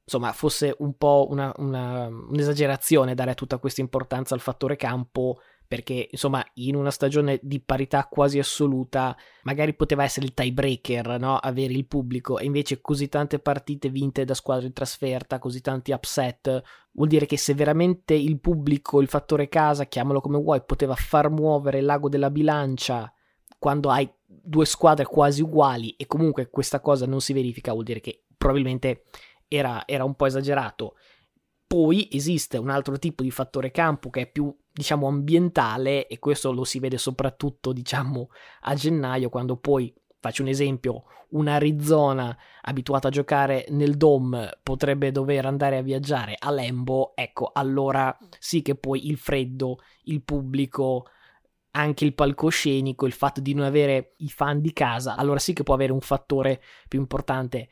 [0.03, 6.07] insomma fosse un po' una, una, un'esagerazione dare tutta questa importanza al fattore campo perché
[6.11, 11.37] insomma in una stagione di parità quasi assoluta magari poteva essere il tiebreaker, no?
[11.37, 15.91] avere il pubblico e invece così tante partite vinte da squadre in trasferta, così tanti
[15.91, 20.95] upset, vuol dire che se veramente il pubblico, il fattore casa, chiamalo come vuoi, poteva
[20.95, 23.11] far muovere l'ago della bilancia
[23.57, 27.99] quando hai due squadre quasi uguali e comunque questa cosa non si verifica, vuol dire
[27.99, 29.05] che probabilmente
[29.47, 30.95] era, era un po' esagerato.
[31.67, 36.51] Poi esiste un altro tipo di fattore campo che è più, diciamo, ambientale e questo
[36.51, 38.29] lo si vede soprattutto, diciamo,
[38.61, 45.11] a gennaio quando poi, faccio un esempio, un Arizona abituata a giocare nel Dome potrebbe
[45.11, 51.07] dover andare a viaggiare a Lembo, ecco, allora sì che poi il freddo, il pubblico,
[51.71, 55.63] anche il palcoscenico, il fatto di non avere i fan di casa, allora sì che
[55.63, 57.69] può avere un fattore più importante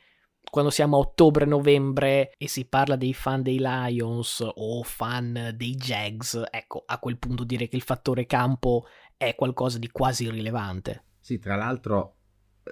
[0.53, 6.43] quando siamo a ottobre-novembre e si parla dei fan dei Lions o fan dei Jags,
[6.51, 8.85] ecco, a quel punto dire che il fattore campo
[9.17, 11.05] è qualcosa di quasi irrilevante.
[11.19, 12.17] Sì, tra l'altro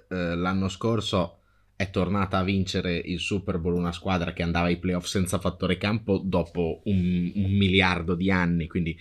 [0.10, 1.40] eh, l'anno scorso
[1.76, 5.78] è tornata a vincere il Super Bowl una squadra che andava ai playoff senza fattore
[5.78, 8.96] campo dopo un, un miliardo di anni, quindi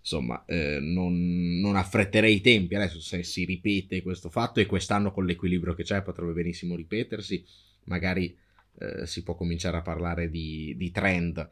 [0.00, 5.12] insomma eh, non, non, affretterei i tempi adesso se si ripete questo fatto e quest'anno
[5.12, 7.44] con l'equilibrio che c'è potrebbe benissimo ripetersi
[7.84, 8.36] magari
[8.78, 11.48] eh, si può cominciare a parlare di, di trend.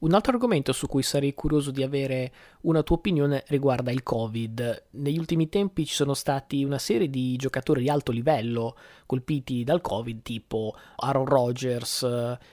[0.00, 4.84] Un altro argomento su cui sarei curioso di avere una tua opinione riguarda il Covid.
[4.92, 9.82] Negli ultimi tempi ci sono stati una serie di giocatori di alto livello colpiti dal
[9.82, 12.02] Covid, tipo Aaron Rodgers,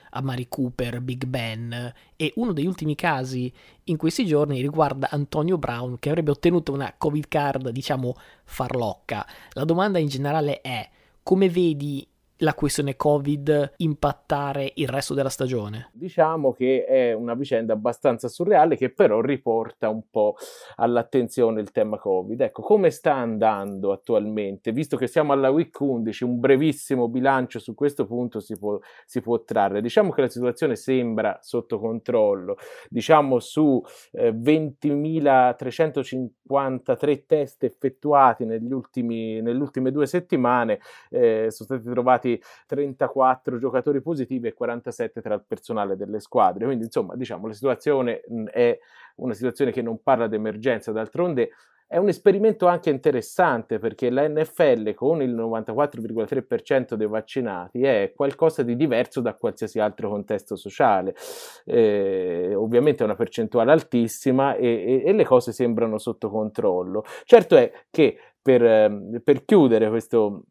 [0.09, 3.49] Amari Cooper, Big Ben, e uno degli ultimi casi
[3.85, 8.13] in questi giorni riguarda Antonio Brown che avrebbe ottenuto una Covid card, diciamo,
[8.43, 9.25] farlocca.
[9.51, 10.89] La domanda in generale è
[11.23, 12.05] come vedi
[12.37, 15.89] la questione Covid impattare il resto della stagione?
[15.93, 20.35] Diciamo che è una vicenda abbastanza surreale che però riporta un po'
[20.75, 22.41] all'attenzione il tema Covid.
[22.41, 24.71] Ecco, come sta andando attualmente?
[24.71, 29.21] Visto che siamo alla week 11, un brevissimo bilancio su questo punto si può, si
[29.21, 29.81] può trarre.
[29.81, 32.57] Diciamo che la situazione sembra sotto controllo.
[32.89, 41.89] Diciamo su eh, 20.353 test effettuati negli ultimi, nelle ultime due settimane eh, sono stati
[41.89, 46.65] trovati stati 34 giocatori positivi e 47 tra il personale delle squadre.
[46.65, 48.77] Quindi, insomma, diciamo, la situazione è
[49.17, 51.51] una situazione che non parla di emergenza, d'altronde
[51.89, 58.61] è un esperimento anche interessante perché la NFL con il 94,3% dei vaccinati è qualcosa
[58.61, 61.15] di diverso da qualsiasi altro contesto sociale.
[61.63, 67.05] Eh, ovviamente è una percentuale altissima e, e, e, le cose sembrano sotto controllo.
[67.23, 70.43] Certo è che per, ehm, per chiudere questo,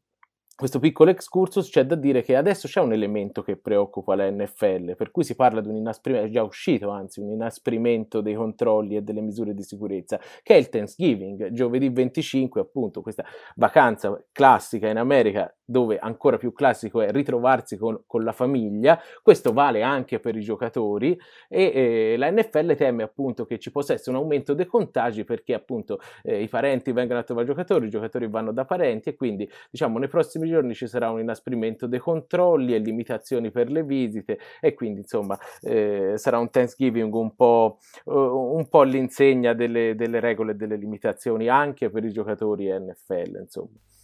[0.56, 4.96] questo piccolo excursus c'è da dire che adesso c'è un elemento che preoccupa la NFL,
[4.96, 8.96] per cui si parla di un inasprimento, è già uscito anzi, un inasprimento dei controlli
[8.96, 13.22] e delle misure di sicurezza, che è il Thanksgiving, giovedì 25, appunto, questa
[13.56, 19.52] vacanza classica in America, dove ancora più classico è ritrovarsi con, con la famiglia, questo
[19.52, 24.16] vale anche per i giocatori e eh, la NFL teme appunto che ci possa essere
[24.16, 27.90] un aumento dei contagi perché appunto eh, i parenti vengono a trovare i giocatori, i
[27.90, 31.98] giocatori vanno da parenti e quindi diciamo nei prossimi giorni ci sarà un inasprimento dei
[31.98, 37.78] controlli e limitazioni per le visite e quindi insomma eh, sarà un Thanksgiving un po',
[38.04, 43.38] uh, un po all'insegna delle, delle regole e delle limitazioni anche per i giocatori NFL
[43.40, 43.95] insomma.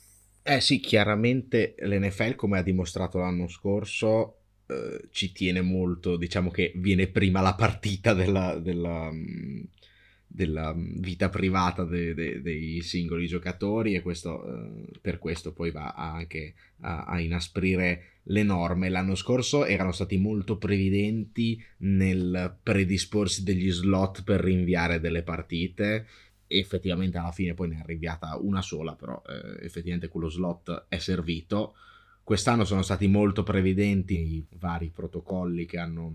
[0.45, 6.73] Eh sì, chiaramente l'NFL come ha dimostrato l'anno scorso eh, ci tiene molto, diciamo che
[6.77, 9.11] viene prima la partita della, della,
[10.27, 15.71] della mm, vita privata de, de, dei singoli giocatori e questo, eh, per questo poi
[15.71, 18.89] va anche a, a, inasprire le norme.
[18.89, 26.07] L'anno scorso erano stati molto previdenti nel predisporsi degli slot per rinviare delle partite
[26.59, 30.99] effettivamente alla fine poi ne è rinviata una sola, però eh, effettivamente quello slot è
[30.99, 31.75] servito.
[32.23, 36.15] Quest'anno sono stati molto previdenti i vari protocolli che hanno,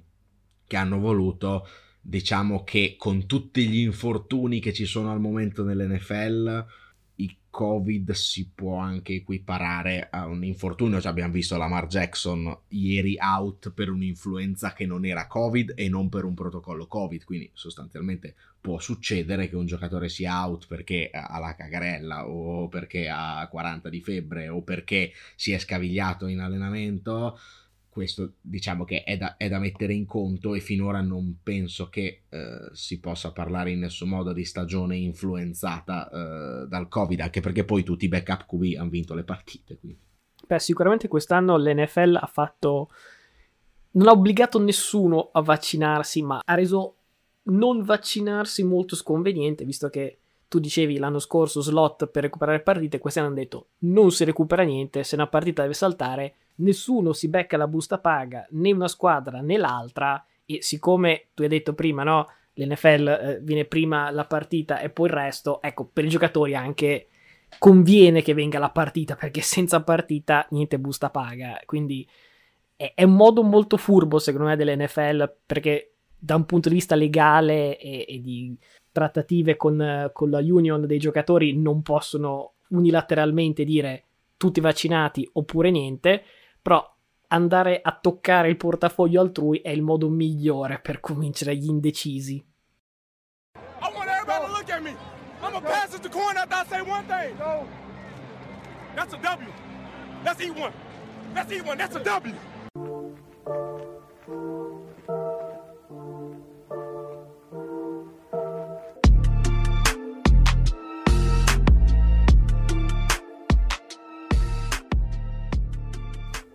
[0.66, 1.68] che hanno voluto
[2.08, 6.66] diciamo che con tutti gli infortuni che ci sono al momento nell'NFL,
[7.16, 11.02] il Covid si può anche equiparare a un infortunio.
[11.02, 16.08] Cioè abbiamo visto Lamar Jackson ieri out per un'influenza che non era Covid e non
[16.08, 17.26] per un protocollo Covid.
[17.26, 18.36] Quindi sostanzialmente
[18.68, 23.88] può succedere che un giocatore sia out perché ha la cagarella o perché ha 40
[23.88, 27.40] di febbre o perché si è scavigliato in allenamento
[27.90, 32.24] questo diciamo che è da, è da, mettere in conto e finora non penso che
[32.28, 37.64] eh, si possa parlare in nessun modo di stagione influenzata eh, dal Covid, anche perché
[37.64, 39.80] poi tutti i backup QB hanno vinto le partite.
[39.80, 40.00] Quindi.
[40.46, 42.90] Beh, sicuramente quest'anno l'NFL ha fatto...
[43.94, 46.97] non ha obbligato nessuno a vaccinarsi, ma ha reso
[47.48, 50.18] non vaccinarsi molto sconveniente, visto che
[50.48, 55.04] tu dicevi l'anno scorso slot per recuperare partite, quest'anno hanno detto non si recupera niente,
[55.04, 59.58] se una partita deve saltare, nessuno si becca la busta paga, né una squadra né
[59.58, 62.28] l'altra, e siccome tu hai detto prima, no?
[62.54, 67.08] L'NFL eh, viene prima la partita e poi il resto, ecco, per i giocatori anche
[67.60, 71.60] conviene che venga la partita perché senza partita niente busta paga.
[71.66, 72.08] Quindi
[72.76, 76.96] è, è un modo molto furbo, secondo me, dell'NFL perché da un punto di vista
[76.96, 78.58] legale e, e di
[78.92, 84.06] trattative con, con, la union dei giocatori non possono unilateralmente dire
[84.38, 86.24] tutti vaccinati oppure niente,
[86.62, 86.84] però
[87.28, 92.44] andare a toccare il portafoglio altrui è il modo migliore per convincere gli indecisi.
[93.56, 94.96] I want everybody to look at me.
[95.42, 97.36] I'm gonna pass it to coin after I say one thing.
[98.96, 99.48] That's a W.
[100.60, 100.74] One.
[101.36, 101.78] Let's eat one.
[101.78, 102.34] That's a W.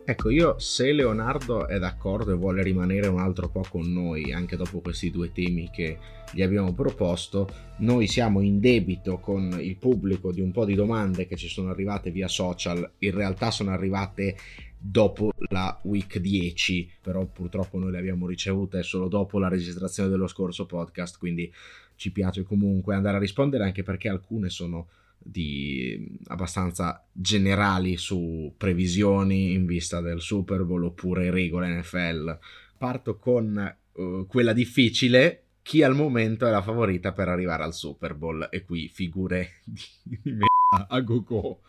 [0.05, 4.57] Ecco, io se Leonardo è d'accordo e vuole rimanere un altro po' con noi, anche
[4.57, 5.97] dopo questi due temi che
[6.33, 7.49] gli abbiamo proposto,
[7.79, 11.71] noi siamo in debito con il pubblico di un po' di domande che ci sono
[11.71, 14.37] arrivate via social, in realtà sono arrivate
[14.77, 20.27] dopo la week 10, però purtroppo noi le abbiamo ricevute solo dopo la registrazione dello
[20.27, 21.53] scorso podcast, quindi
[21.95, 24.89] ci piace comunque andare a rispondere anche perché alcune sono
[25.25, 32.39] di abbastanza generali su previsioni in vista del Super Bowl oppure regole NFL.
[32.77, 35.45] Parto con uh, quella difficile.
[35.63, 38.49] Chi al momento è la favorita per arrivare al Super Bowl?
[38.51, 41.61] E qui figure di, di merda a go-go.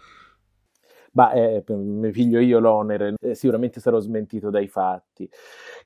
[1.14, 5.30] Ma eh, mi figlio io l'onere, eh, sicuramente sarò smentito dai fatti.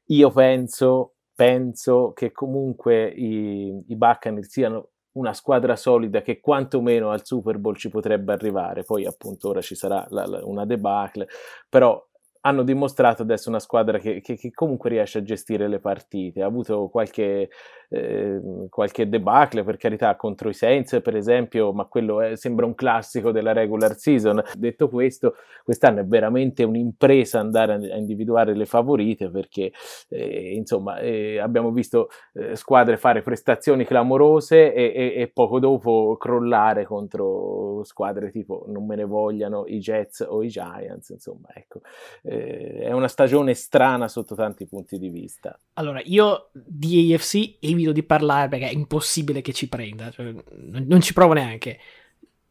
[0.05, 7.25] Io penso, penso che comunque i, i Buccaneers siano una squadra solida che quantomeno al
[7.25, 8.83] Super Bowl ci potrebbe arrivare.
[8.83, 11.27] Poi, appunto, ora ci sarà la, la, una debacle,
[11.67, 12.01] però
[12.41, 16.41] hanno dimostrato adesso una squadra che, che, che, comunque riesce a gestire le partite.
[16.41, 17.49] Ha avuto qualche
[17.89, 22.75] eh, qualche debacle per carità contro i Saints per esempio ma quello è, sembra un
[22.75, 24.43] classico della regular season.
[24.55, 29.71] Detto questo quest'anno è veramente un'impresa andare a, individuare le favorite perché
[30.09, 36.17] eh, insomma eh, abbiamo visto eh, squadre fare prestazioni clamorose e, e, e, poco dopo
[36.17, 41.81] crollare contro squadre tipo non me ne vogliano i Jets o i Giants insomma ecco.
[42.23, 45.57] Eh, è una stagione strana sotto tanti punti di vista.
[45.73, 50.85] Allora io di AFC evito di parlare perché è impossibile che ci prenda, cioè, non,
[50.87, 51.79] non ci provo neanche.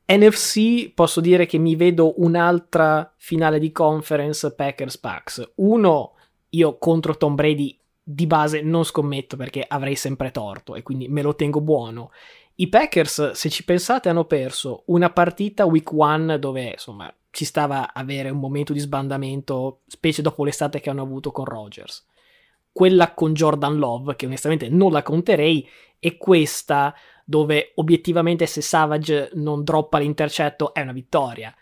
[0.07, 5.53] NFC posso dire che mi vedo un'altra finale di conference Packers-Pax.
[5.57, 6.15] Uno,
[6.51, 11.23] io contro Tom Brady di base non scommetto perché avrei sempre torto e quindi me
[11.23, 12.13] lo tengo buono.
[12.57, 17.93] I Packers, se ci pensate, hanno perso una partita week one dove insomma ci stava
[17.93, 22.07] avere un momento di sbandamento, specie dopo l'estate che hanno avuto con Rodgers
[22.77, 25.67] quella con Jordan Love, che onestamente non la conterei,
[25.99, 31.55] e questa dove obiettivamente se Savage non droppa l'intercetto è una vittoria.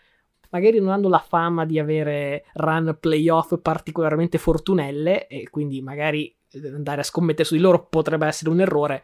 [0.49, 6.35] Magari non hanno la fama di avere run playoff particolarmente fortunelle e quindi magari
[6.65, 9.03] andare a scommettere su di loro potrebbe essere un errore,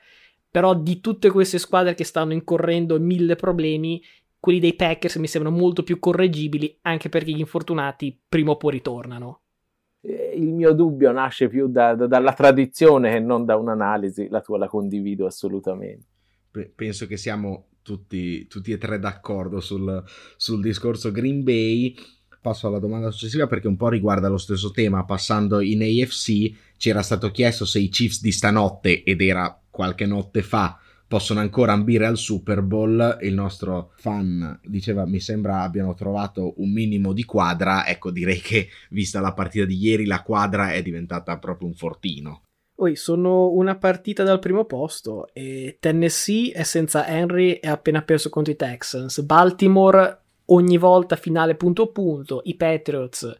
[0.50, 4.04] però di tutte queste squadre che stanno incorrendo in mille problemi,
[4.38, 8.72] quelli dei Packers mi sembrano molto più correggibili anche perché gli infortunati prima o poi
[8.72, 9.41] ritornano.
[10.02, 14.42] Eh, il mio dubbio nasce più da, da, dalla tradizione che non da un'analisi, la
[14.42, 16.06] tua la condivido assolutamente.
[16.76, 20.04] Penso che siamo tutti, tutti e tre d'accordo sul,
[20.36, 21.96] sul discorso Green Bay.
[22.42, 25.06] Passo alla domanda successiva perché un po' riguarda lo stesso tema.
[25.06, 30.06] Passando in AFC, ci era stato chiesto se i Chiefs di stanotte, ed era qualche
[30.08, 30.80] notte fa,
[31.12, 33.18] possono ancora ambire al Super Bowl.
[33.20, 37.86] Il nostro fan diceva: Mi sembra abbiano trovato un minimo di quadra.
[37.86, 42.44] Ecco, direi che vista la partita di ieri, la quadra è diventata proprio un fortino.
[42.74, 48.02] Poi sono una partita dal primo posto e Tennessee è senza Henry e ha appena
[48.04, 49.22] perso contro i Texans.
[49.22, 52.40] Baltimore ogni volta finale punto punto.
[52.46, 53.38] I Patriots,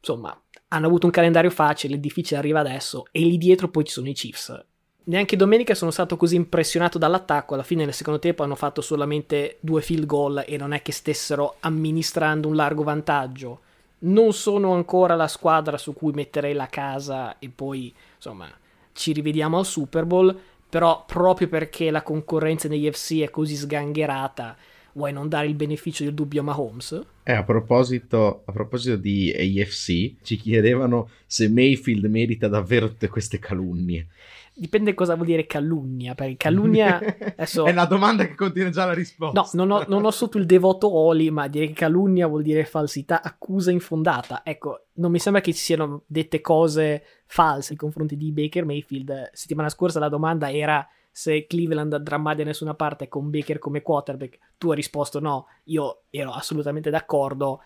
[0.00, 4.10] insomma, hanno avuto un calendario facile, difficile arriva adesso e lì dietro poi ci sono
[4.10, 4.66] i Chiefs
[5.04, 7.54] neanche domenica sono stato così impressionato dall'attacco.
[7.54, 10.92] Alla fine, nel secondo tempo, hanno fatto solamente due field goal e non è che
[10.92, 13.60] stessero amministrando un largo vantaggio.
[14.00, 18.48] Non sono ancora la squadra su cui metterei la casa e poi, insomma,
[18.92, 20.38] ci rivediamo al Super Bowl.
[20.68, 24.56] Però, proprio perché la concorrenza negli FC è così sgangherata,
[24.94, 27.00] vuoi non dare il beneficio del dubbio a Mahomes?
[27.22, 33.38] Eh, a proposito, a proposito di AFC, ci chiedevano se Mayfield merita davvero tutte queste
[33.38, 34.08] calunnie.
[34.56, 36.98] dipende cosa vuol dire calunnia, perché calunnia
[37.36, 37.64] adesso...
[37.64, 39.40] è una domanda che contiene già la risposta.
[39.40, 42.64] No, non ho, non ho sotto il devoto Oli, ma dire che calunnia vuol dire
[42.64, 44.42] falsità, accusa infondata.
[44.44, 49.30] Ecco, non mi sembra che ci siano dette cose false nei confronti di Baker Mayfield.
[49.32, 50.86] Settimana scorsa la domanda era
[51.16, 54.38] se Cleveland andrà mai da nessuna parte con Baker come quarterback.
[54.58, 57.60] Tu hai risposto no, io ero assolutamente d'accordo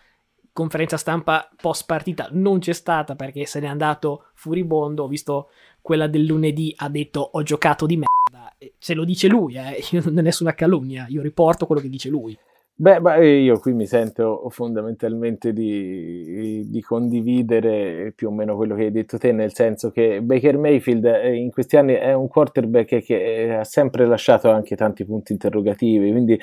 [0.51, 5.03] conferenza stampa post partita non c'è stata perché se n'è andato furibondo.
[5.03, 5.49] Ho visto
[5.81, 8.53] quella del lunedì, ha detto ho giocato di merda.
[8.77, 12.37] Se lo dice lui, eh, non è nessuna calunnia, io riporto quello che dice lui.
[12.81, 18.83] Beh, beh, io qui mi sento fondamentalmente di, di, condividere più o meno quello che
[18.83, 23.01] hai detto te, nel senso che Baker Mayfield eh, in questi anni è un quarterback
[23.01, 26.39] che ha sempre lasciato anche tanti punti interrogativi, quindi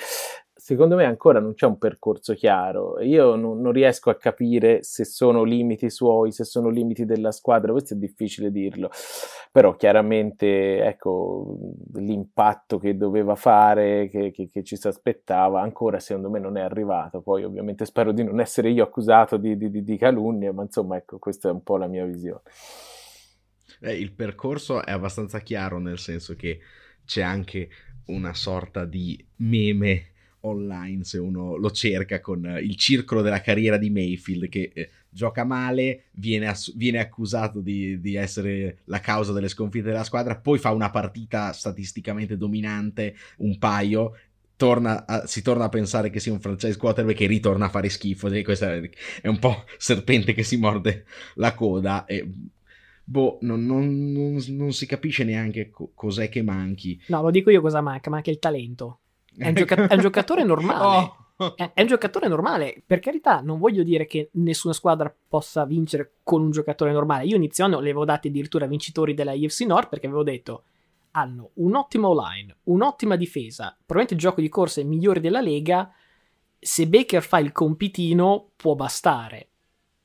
[0.66, 3.00] secondo me ancora non c'è un percorso chiaro.
[3.00, 7.70] Io non, non, riesco a capire se sono limiti suoi, se sono limiti della squadra,
[7.70, 8.90] questo è difficile dirlo.
[9.52, 11.56] Però chiaramente, ecco,
[11.94, 16.62] l'impatto che doveva fare, che, che, che ci si aspettava, ancora secondo me non è
[16.62, 17.20] arrivato.
[17.20, 21.20] Poi ovviamente spero di non essere io accusato di, di, di calunnia, ma insomma, ecco,
[21.20, 22.40] questa è un po' la mia visione.
[23.82, 26.58] Eh, il percorso è abbastanza chiaro, nel senso che
[27.04, 27.68] c'è anche
[28.06, 30.14] una sorta di meme
[30.46, 34.90] online se uno lo cerca con eh, il circolo della carriera di Mayfield che eh,
[35.16, 40.36] gioca male, viene, ass- viene accusato di, di, essere la causa delle sconfitte della squadra,
[40.36, 44.12] poi fa una partita statisticamente dominante, un paio,
[44.56, 47.88] torna a, si torna a pensare che sia un franchise quarterback e ritorna a fare
[47.88, 48.28] schifo.
[48.42, 52.04] Questo è un po' serpente che si morde la coda.
[52.04, 52.28] E,
[53.04, 57.00] boh, non, non, non, non si capisce neanche co- cos'è che manchi.
[57.06, 59.00] No, lo dico io cosa manca, manca il talento.
[59.36, 61.12] È un, gioca- è un giocatore normale.
[61.36, 61.54] Oh.
[61.54, 62.82] È, è un giocatore normale.
[62.84, 67.26] Per carità, non voglio dire che nessuna squadra possa vincere con un giocatore normale.
[67.26, 70.64] Io inizio anno li avevo dati addirittura vincitori della IFC North perché avevo detto
[71.16, 75.90] hanno un'ottima line, un'ottima difesa, probabilmente il gioco di corse migliore della Lega.
[76.58, 79.48] Se Baker fa il compitino, può bastare.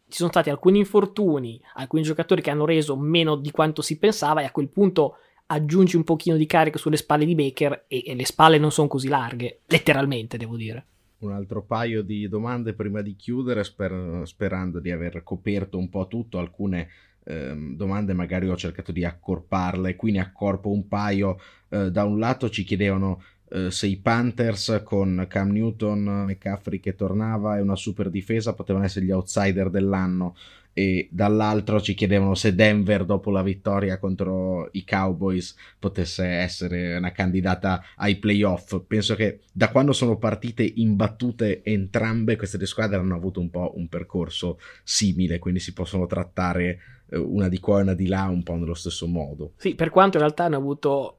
[0.08, 4.42] Ci sono stati alcuni infortuni, alcuni giocatori che hanno reso meno di quanto si pensava,
[4.42, 5.18] e a quel punto
[5.52, 8.88] aggiungi un pochino di carico sulle spalle di Baker e, e le spalle non sono
[8.88, 10.86] così larghe, letteralmente devo dire.
[11.20, 16.08] Un altro paio di domande prima di chiudere, sper- sperando di aver coperto un po'
[16.08, 16.90] tutto, alcune
[17.26, 21.38] ehm, domande magari ho cercato di accorparle, qui ne accorpo un paio.
[21.70, 26.96] Eh, da un lato ci chiedevano eh, se i Panthers con Cam Newton, McCaffrey che
[26.96, 30.36] tornava e una super difesa potevano essere gli outsider dell'anno
[30.74, 37.12] e dall'altro ci chiedevano se Denver dopo la vittoria contro i Cowboys potesse essere una
[37.12, 38.82] candidata ai playoff.
[38.88, 43.74] Penso che da quando sono partite imbattute entrambe queste due squadre hanno avuto un po'
[43.76, 48.28] un percorso simile, quindi si possono trattare eh, una di qua e una di là
[48.28, 49.54] un po' nello stesso modo.
[49.58, 51.18] Sì, per quanto in realtà hanno avuto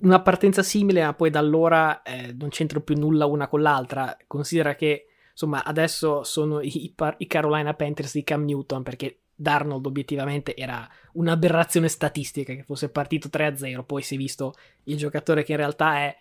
[0.00, 4.16] una partenza simile, ma poi da allora eh, non c'entra più nulla una con l'altra.
[4.26, 10.54] Considera che insomma, adesso sono i, i Carolina Panthers di Cam Newton perché Darnold obiettivamente
[10.54, 14.54] era un'aberrazione statistica che fosse partito 3-0, poi si è visto
[14.84, 16.16] il giocatore che in realtà è,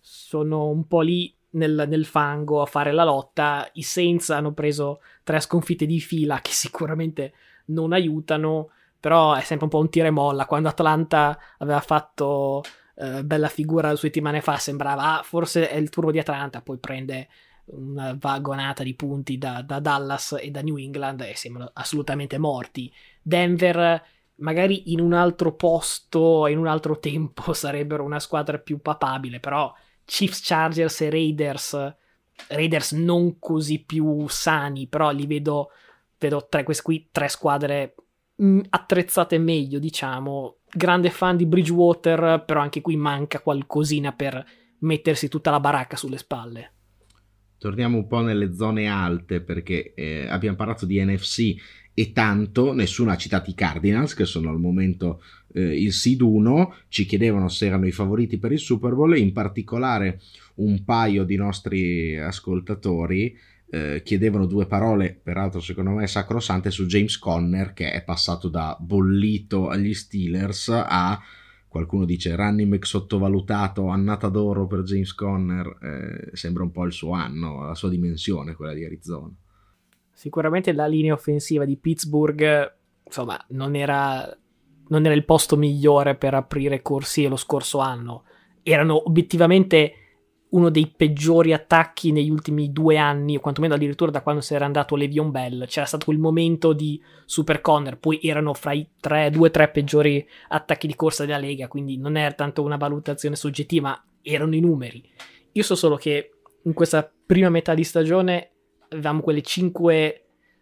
[0.00, 5.00] sono un po' lì nel, nel, fango a fare la lotta, i Saints hanno preso
[5.22, 7.34] tre sconfitte di fila che sicuramente
[7.66, 12.62] non aiutano, però è sempre un po' un tira e molla, quando Atlanta aveva fatto
[12.96, 16.78] eh, bella figura due settimane fa sembrava ah, forse è il turno di Atlanta, poi
[16.78, 17.28] prende
[17.66, 22.92] una vagonata di punti da, da, Dallas e da New England e sembrano assolutamente morti.
[23.22, 24.02] Denver,
[24.36, 29.72] magari in un altro posto, in un altro tempo, sarebbero una squadra più papabile, però
[30.04, 31.94] Chiefs, Chargers e Raiders,
[32.48, 35.70] Raiders non così più sani, però li vedo,
[36.18, 37.94] vedo tra queste qui tre squadre
[38.42, 40.56] mm, attrezzate meglio, diciamo.
[40.70, 44.44] Grande fan di Bridgewater, però anche qui manca qualcosina per
[44.80, 46.72] mettersi tutta la baracca sulle spalle
[47.64, 51.54] torniamo un po' nelle zone alte perché eh, abbiamo parlato di NFC
[51.94, 55.22] e tanto, nessuno ha citato i Cardinals che sono al momento
[55.54, 59.18] eh, il seed 1, ci chiedevano se erano i favoriti per il Super Bowl e
[59.18, 60.20] in particolare
[60.56, 63.34] un paio di nostri ascoltatori
[63.70, 68.76] eh, chiedevano due parole, peraltro secondo me sacrosante, su James Conner che è passato da
[68.78, 71.18] bollito agli Steelers a
[71.74, 76.92] qualcuno dice running back sottovalutato, annata d'oro per James Conner, eh, sembra un po' il
[76.92, 79.34] suo anno, la sua dimensione, quella di Arizona.
[80.12, 84.24] Sicuramente la linea offensiva di Pittsburgh, insomma, non era,
[84.86, 88.22] non era il posto migliore per aprire corsie lo scorso anno.
[88.62, 89.94] Erano obiettivamente
[90.54, 94.64] uno dei peggiori attacchi negli ultimi due anni, o quantomeno addirittura da quando si era
[94.64, 95.66] andato Levion Bell.
[95.66, 99.68] C'era stato quel momento di Super Conner, poi erano fra i tre, due o tre
[99.68, 104.60] peggiori attacchi di corsa della Lega, quindi non è tanto una valutazione soggettiva, erano i
[104.60, 105.02] numeri.
[105.52, 106.30] Io so solo che
[106.62, 108.52] in questa prima metà di stagione
[108.90, 110.20] avevamo quelle cinque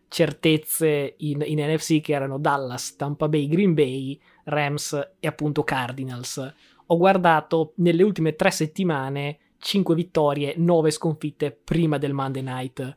[0.08, 6.54] certezze in, in NFC che erano Dallas, Tampa Bay, Green Bay, Rams e appunto Cardinals.
[6.86, 12.94] Ho guardato nelle ultime tre settimane 5 vittorie, 9 sconfitte prima del Monday night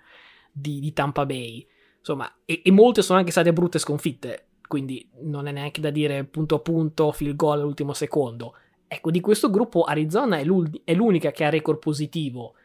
[0.52, 1.66] di, di Tampa Bay.
[2.00, 6.24] Insomma, e, e, molte sono anche state brutte sconfitte, quindi non è neanche da dire
[6.24, 8.56] punto a punto, field goal all'ultimo secondo.
[8.88, 10.46] Ecco, di questo gruppo Arizona è,
[10.84, 12.56] è l'unica che ha record positivo.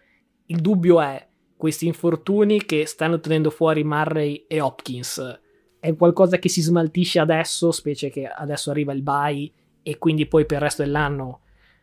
[0.46, 1.26] Il dubbio è
[1.56, 5.40] questi infortuni che stanno tenendo fuori Murray e Hopkins.
[5.78, 9.50] È qualcosa che si smaltisce adesso, specie che adesso arriva il bye
[9.82, 11.40] e quindi poi per il resto dell'anno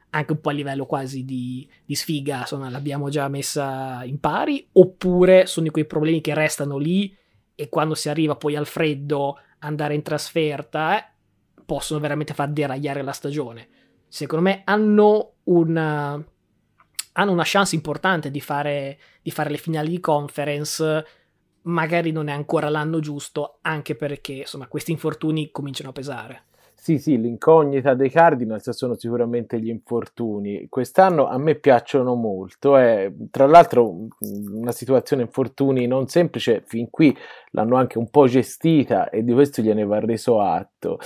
[0.09, 4.67] anche un po' a livello quasi di, di sfiga, insomma, l'abbiamo già messa in pari,
[4.73, 7.15] oppure sono quei problemi che restano lì
[7.53, 11.11] e quando si arriva poi al freddo, andare in trasferta, eh,
[11.65, 13.67] possono veramente far deragliare la stagione.
[14.07, 16.23] Secondo me hanno una,
[17.13, 21.05] hanno una chance importante di fare, di fare le finali di conference,
[21.63, 26.45] magari non è ancora l'anno giusto, anche perché insomma questi infortuni cominciano a pesare.
[26.79, 30.67] Sì, sì, l'incognita dei Cardinals sono sicuramente gli infortuni.
[30.69, 32.77] Quest'anno a me piacciono molto.
[32.77, 34.07] È, tra l'altro,
[34.53, 37.13] una situazione infortuni non semplice, fin qui
[37.51, 40.99] l'hanno anche un po' gestita e di questo gliene va reso atto.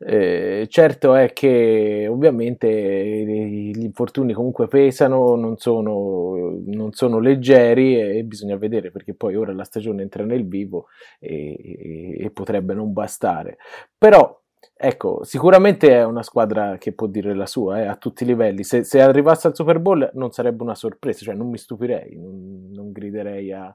[0.00, 8.24] Eh, certo è che ovviamente gli infortuni comunque pesano, non sono, non sono leggeri e,
[8.24, 10.86] bisogna vedere perché poi ora la stagione entra nel vivo
[11.20, 13.58] e, e, e potrebbe non bastare.
[13.96, 14.36] Però
[14.80, 18.62] Ecco, sicuramente è una squadra che può dire la sua eh, a tutti i livelli.
[18.62, 22.70] Se, se, arrivasse al Super Bowl non sarebbe una sorpresa, cioè non mi stupirei, non,
[22.72, 23.74] non griderei a,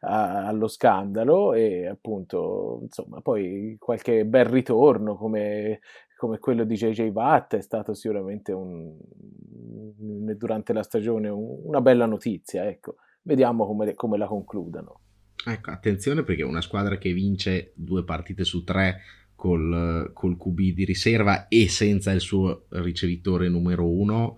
[0.00, 5.80] a, allo scandalo e appunto, insomma, poi qualche bel ritorno come,
[6.18, 8.94] come quello di JJ Watt è stato sicuramente un,
[10.36, 12.96] durante la stagione un, una bella notizia, ecco.
[13.22, 15.00] Vediamo come, come la concludano.
[15.46, 19.00] Ecco, attenzione perché una squadra che vince due partite su tre
[19.42, 24.36] col, col QB di riserva e senza il suo ricevitore numero uno,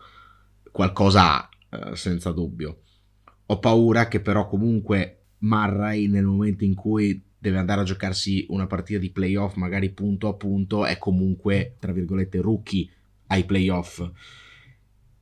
[0.72, 2.78] qualcosa ha, eh, senza dubbio.
[3.44, 8.66] Ho paura che però comunque Marray nel momento in cui deve andare a giocarsi una
[8.66, 12.88] partita di playoff, magari punto a punto, è comunque, tra virgolette, rookie
[13.26, 14.10] ai playoff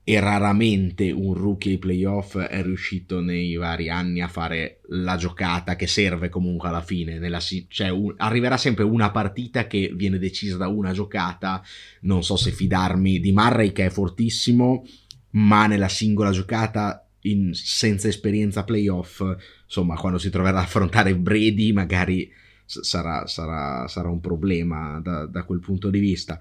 [0.04, 5.76] e raramente un rookie ai playoff è riuscito nei vari anni a fare la giocata
[5.76, 7.20] che serve comunque alla fine.
[7.20, 11.62] Nella, cioè, un, arriverà sempre una partita che viene decisa da una giocata.
[12.00, 14.84] Non so se fidarmi di Murray che è fortissimo,
[15.30, 19.22] ma nella singola giocata in, senza esperienza playoff,
[19.64, 22.28] insomma, quando si troverà ad affrontare Brady, magari
[22.64, 26.40] sarà, sarà, sarà un problema da, da quel punto di vista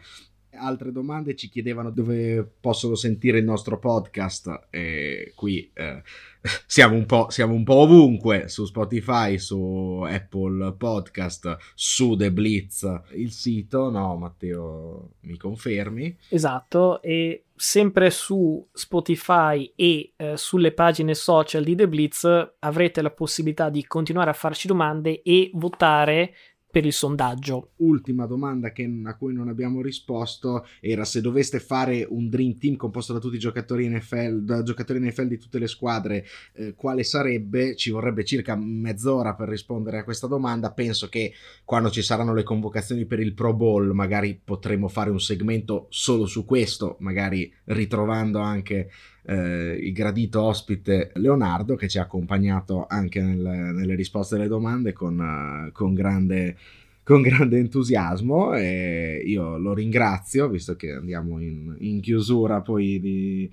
[0.61, 6.03] altre domande ci chiedevano dove possono sentire il nostro podcast e qui eh,
[6.65, 13.31] siamo, un siamo, un po', ovunque su Spotify, su Apple Podcast, su The Blitz, il
[13.31, 16.17] sito, no Matteo mi confermi?
[16.29, 23.11] Esatto e sempre su Spotify e eh, sulle pagine social di The Blitz avrete la
[23.11, 26.33] possibilità di continuare a farci domande e votare
[26.71, 27.71] per il sondaggio.
[27.77, 32.77] Ultima domanda che, a cui non abbiamo risposto era se doveste fare un Dream Team
[32.77, 37.03] composto da tutti i giocatori NFL, da giocatori NFL di tutte le squadre, eh, quale
[37.03, 37.75] sarebbe?
[37.75, 40.71] Ci vorrebbe circa mezz'ora per rispondere a questa domanda.
[40.71, 41.33] Penso che
[41.65, 46.25] quando ci saranno le convocazioni per il Pro Bowl magari potremo fare un segmento solo
[46.25, 48.89] su questo, magari ritrovando anche
[49.23, 54.93] eh, il gradito ospite Leonardo che ci ha accompagnato anche nel, nelle risposte alle domande
[54.93, 56.57] con, uh, con, grande,
[57.03, 63.51] con grande entusiasmo e io lo ringrazio visto che andiamo in, in chiusura poi di,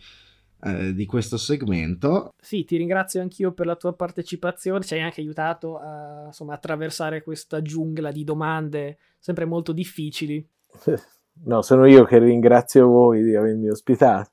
[0.63, 2.33] eh, di questo segmento.
[2.41, 7.23] Sì, ti ringrazio anch'io per la tua partecipazione, ci hai anche aiutato a insomma, attraversare
[7.23, 10.47] questa giungla di domande sempre molto difficili.
[11.41, 14.33] No, sono io che ringrazio voi di avermi ospitato.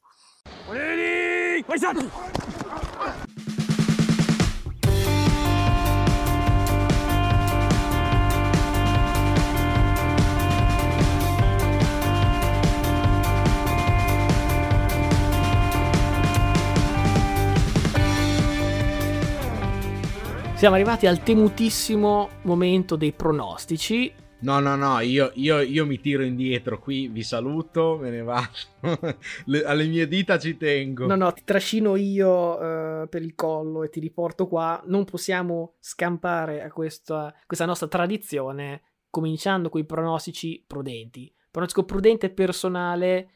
[20.55, 26.21] Siamo arrivati al temutissimo momento dei pronostici No, no, no, io, io, io, mi tiro
[26.21, 28.49] indietro qui, vi saluto, me ne vado.
[29.45, 31.05] Le, alle mie dita ci tengo.
[31.07, 34.81] No, no, ti trascino io uh, per il collo e ti riporto qua.
[34.85, 41.33] Non possiamo scampare a questa, questa nostra tradizione, cominciando con i pronostici prudenti.
[41.49, 43.29] Pronostico prudente personale,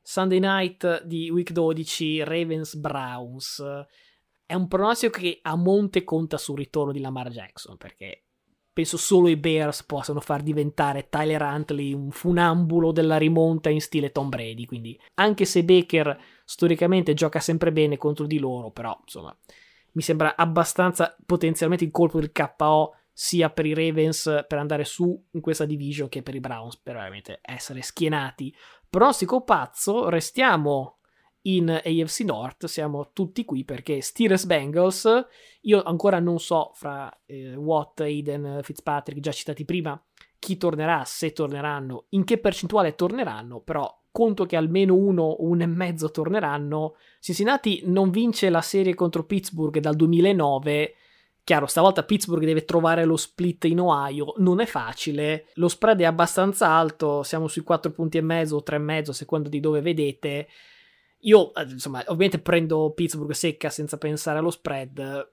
[0.00, 3.62] Sunday night di week 12, Ravens-Browns.
[4.46, 8.27] È un pronostico che a monte conta sul ritorno di Lamar Jackson, perché
[8.78, 14.12] penso solo i Bears possano far diventare Tyler Huntley un funambulo della rimonta in stile
[14.12, 14.66] Tom Brady.
[14.66, 19.36] Quindi, anche se Baker storicamente gioca sempre bene contro di loro, però insomma,
[19.94, 25.26] mi sembra abbastanza potenzialmente il colpo del KO sia per i Ravens per andare su
[25.32, 28.54] in questa division che per i Browns per veramente essere schienati.
[28.88, 30.97] Pronostico pazzo, restiamo
[31.56, 35.26] in AFC North siamo tutti qui perché Steelers Bengals
[35.62, 40.00] io ancora non so fra eh, Watt, Aiden, Fitzpatrick già citati prima
[40.38, 45.62] chi tornerà, se torneranno, in che percentuale torneranno, però conto che almeno uno o uno
[45.62, 46.94] e mezzo torneranno.
[47.20, 50.94] Cincinnati non vince la serie contro Pittsburgh dal 2009.
[51.44, 55.46] Chiaro, stavolta Pittsburgh deve trovare lo split in Ohio, non è facile.
[55.54, 59.10] Lo spread è abbastanza alto, siamo sui 4 punti e mezzo o 3 e mezzo,
[59.10, 60.48] a seconda di dove vedete.
[61.22, 65.30] Io, eh, insomma, ovviamente prendo Pittsburgh secca senza pensare allo spread,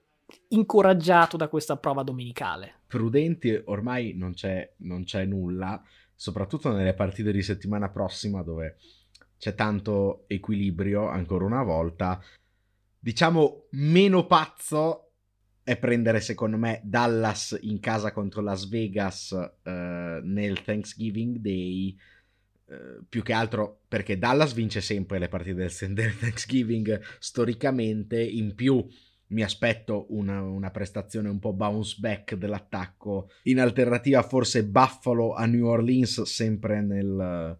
[0.48, 2.80] incoraggiato da questa prova domenicale.
[2.86, 5.80] Prudenti ormai non c'è, non c'è nulla,
[6.14, 8.78] soprattutto nelle partite di settimana prossima dove
[9.38, 12.20] c'è tanto equilibrio ancora una volta.
[12.98, 15.02] Diciamo meno pazzo
[15.62, 19.32] è prendere secondo me Dallas in casa contro Las Vegas
[19.62, 21.96] eh, nel Thanksgiving Day
[22.68, 28.54] eh, più che altro perché Dallas vince sempre le partite del, del Thanksgiving storicamente, in
[28.54, 28.84] più
[29.28, 35.46] mi aspetto una, una, prestazione un po' bounce back dell'attacco, in alternativa forse Buffalo a
[35.46, 37.58] New Orleans sempre nel,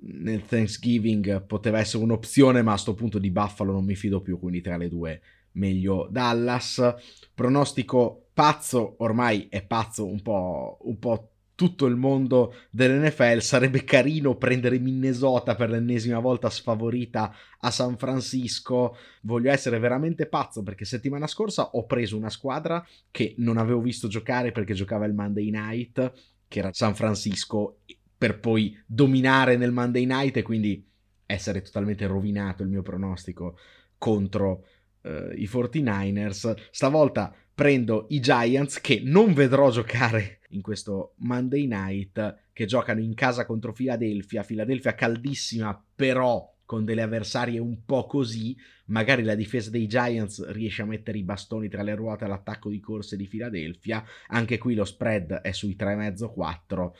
[0.00, 4.38] nel Thanksgiving poteva essere un'opzione, ma a questo punto di Buffalo non mi fido più,
[4.38, 5.20] quindi tra le due
[5.52, 6.94] meglio Dallas.
[7.34, 11.29] Pronostico pazzo, ormai è pazzo un po', un po'
[11.60, 13.40] tutto il mondo dell'NFL.
[13.40, 18.96] Sarebbe carino prendere Minnesota per l'ennesima volta sfavorita a San Francisco.
[19.24, 24.08] Voglio essere veramente pazzo perché settimana scorsa ho preso una squadra che non avevo visto
[24.08, 26.12] giocare perché giocava il Monday Night,
[26.48, 27.80] che era San Francisco,
[28.16, 30.82] per poi dominare nel Monday Night e quindi
[31.26, 33.58] essere totalmente rovinato il mio pronostico
[33.98, 34.64] contro
[35.02, 36.54] uh, i 49ers.
[36.70, 43.12] Stavolta prendo i Giants che non vedrò giocare in questo Monday night che giocano in
[43.12, 48.56] casa contro Philadelphia, Philadelphia caldissima però con delle avversarie un po' così,
[48.86, 52.80] magari la difesa dei Giants riesce a mettere i bastoni tra le ruote all'attacco di
[52.80, 56.90] corse di Philadelphia, anche qui lo spread è sui 3,5-4,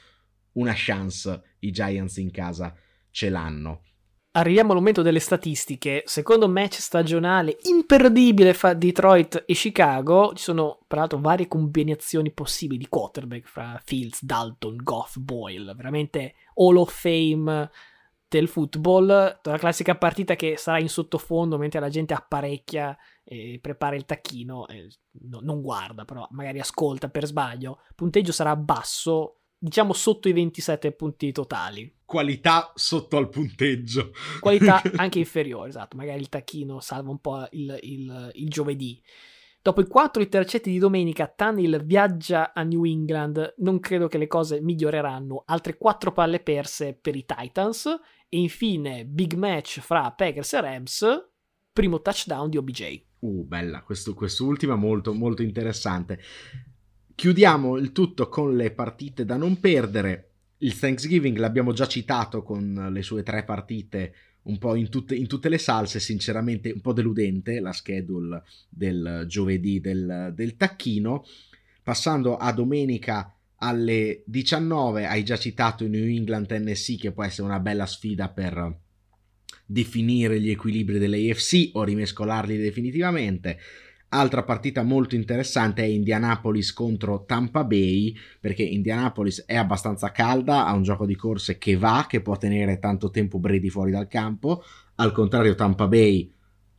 [0.52, 2.76] una chance i Giants in casa
[3.08, 3.80] ce l'hanno.
[4.32, 6.04] Arriviamo al momento delle statistiche.
[6.06, 12.88] Secondo match stagionale imperdibile fra Detroit e Chicago, ci sono peraltro varie combinazioni possibili di
[12.88, 17.70] quarterback fra Fields, Dalton, Goff, Boyle, veramente Hall of Fame
[18.28, 19.06] del football.
[19.42, 24.64] La classica partita che sarà in sottofondo mentre la gente apparecchia e prepara il tacchino,
[25.22, 27.80] no, non guarda, però magari ascolta per sbaglio.
[27.88, 31.98] Il punteggio sarà basso, diciamo sotto i 27 punti totali.
[32.04, 34.12] Qualità sotto al punteggio.
[34.40, 35.96] Qualità anche inferiore, esatto.
[35.96, 39.00] Magari il tacchino salva un po' il, il, il giovedì.
[39.62, 43.54] Dopo i quattro intercetti di domenica, Tannehill viaggia a New England.
[43.58, 45.42] Non credo che le cose miglioreranno.
[45.44, 47.86] Altre quattro palle perse per i Titans.
[48.28, 51.06] E infine, big match fra Packers e Rams.
[51.72, 53.02] Primo touchdown di OBJ.
[53.18, 56.18] Uh, bella, questo, quest'ultima molto, molto interessante.
[57.20, 60.30] Chiudiamo il tutto con le partite da non perdere.
[60.60, 64.14] Il Thanksgiving l'abbiamo già citato con le sue tre partite
[64.44, 69.26] un po' in tutte, in tutte le salse, sinceramente un po' deludente la schedule del
[69.28, 71.26] giovedì del, del tacchino.
[71.82, 77.60] Passando a domenica alle 19 hai già citato New England Tennessee che può essere una
[77.60, 78.78] bella sfida per
[79.66, 83.58] definire gli equilibri dell'AFC o rimescolarli definitivamente.
[84.12, 90.72] Altra partita molto interessante è Indianapolis contro Tampa Bay, perché Indianapolis è abbastanza calda, ha
[90.72, 94.64] un gioco di corse che va, che può tenere tanto tempo Brady fuori dal campo.
[94.96, 96.28] Al contrario, Tampa Bay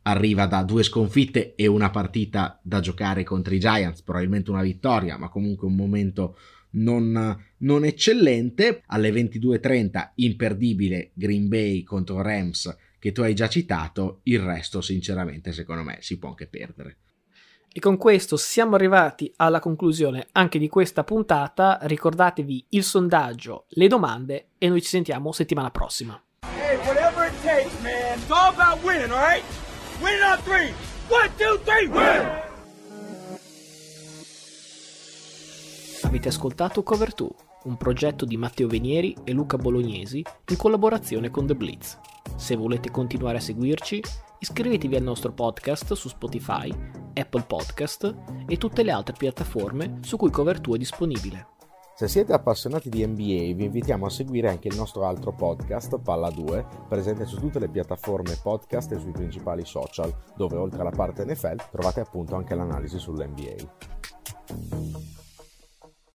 [0.02, 5.16] arriva da due sconfitte e una partita da giocare contro i Giants, probabilmente una vittoria,
[5.16, 6.36] ma comunque un momento
[6.72, 8.82] non, non eccellente.
[8.88, 15.52] Alle 22.30 imperdibile Green Bay contro Rams che tu hai già citato, il resto sinceramente
[15.52, 16.98] secondo me si può anche perdere.
[17.74, 21.78] E con questo siamo arrivati alla conclusione anche di questa puntata.
[21.80, 26.22] Ricordatevi il sondaggio, le domande e noi ci sentiamo settimana prossima.
[26.42, 28.18] Hey, whatever it takes, man.
[28.18, 29.42] It's all about winning, all right?
[30.02, 30.74] Winning on three.
[31.08, 32.50] One, two, three, win!
[36.02, 37.28] Avete ascoltato Cover 2,
[37.64, 41.98] un progetto di Matteo Venieri e Luca Bolognesi in collaborazione con The Blitz.
[42.36, 44.02] Se volete continuare a seguirci,
[44.42, 46.68] iscrivetevi al nostro podcast su Spotify,
[47.14, 48.12] Apple Podcast
[48.48, 51.46] e tutte le altre piattaforme su cui Cover 2 è disponibile.
[51.94, 56.30] Se siete appassionati di NBA vi invitiamo a seguire anche il nostro altro podcast, Palla
[56.30, 61.24] 2, presente su tutte le piattaforme podcast e sui principali social, dove oltre alla parte
[61.24, 65.20] NFL trovate appunto anche l'analisi sull'NBA.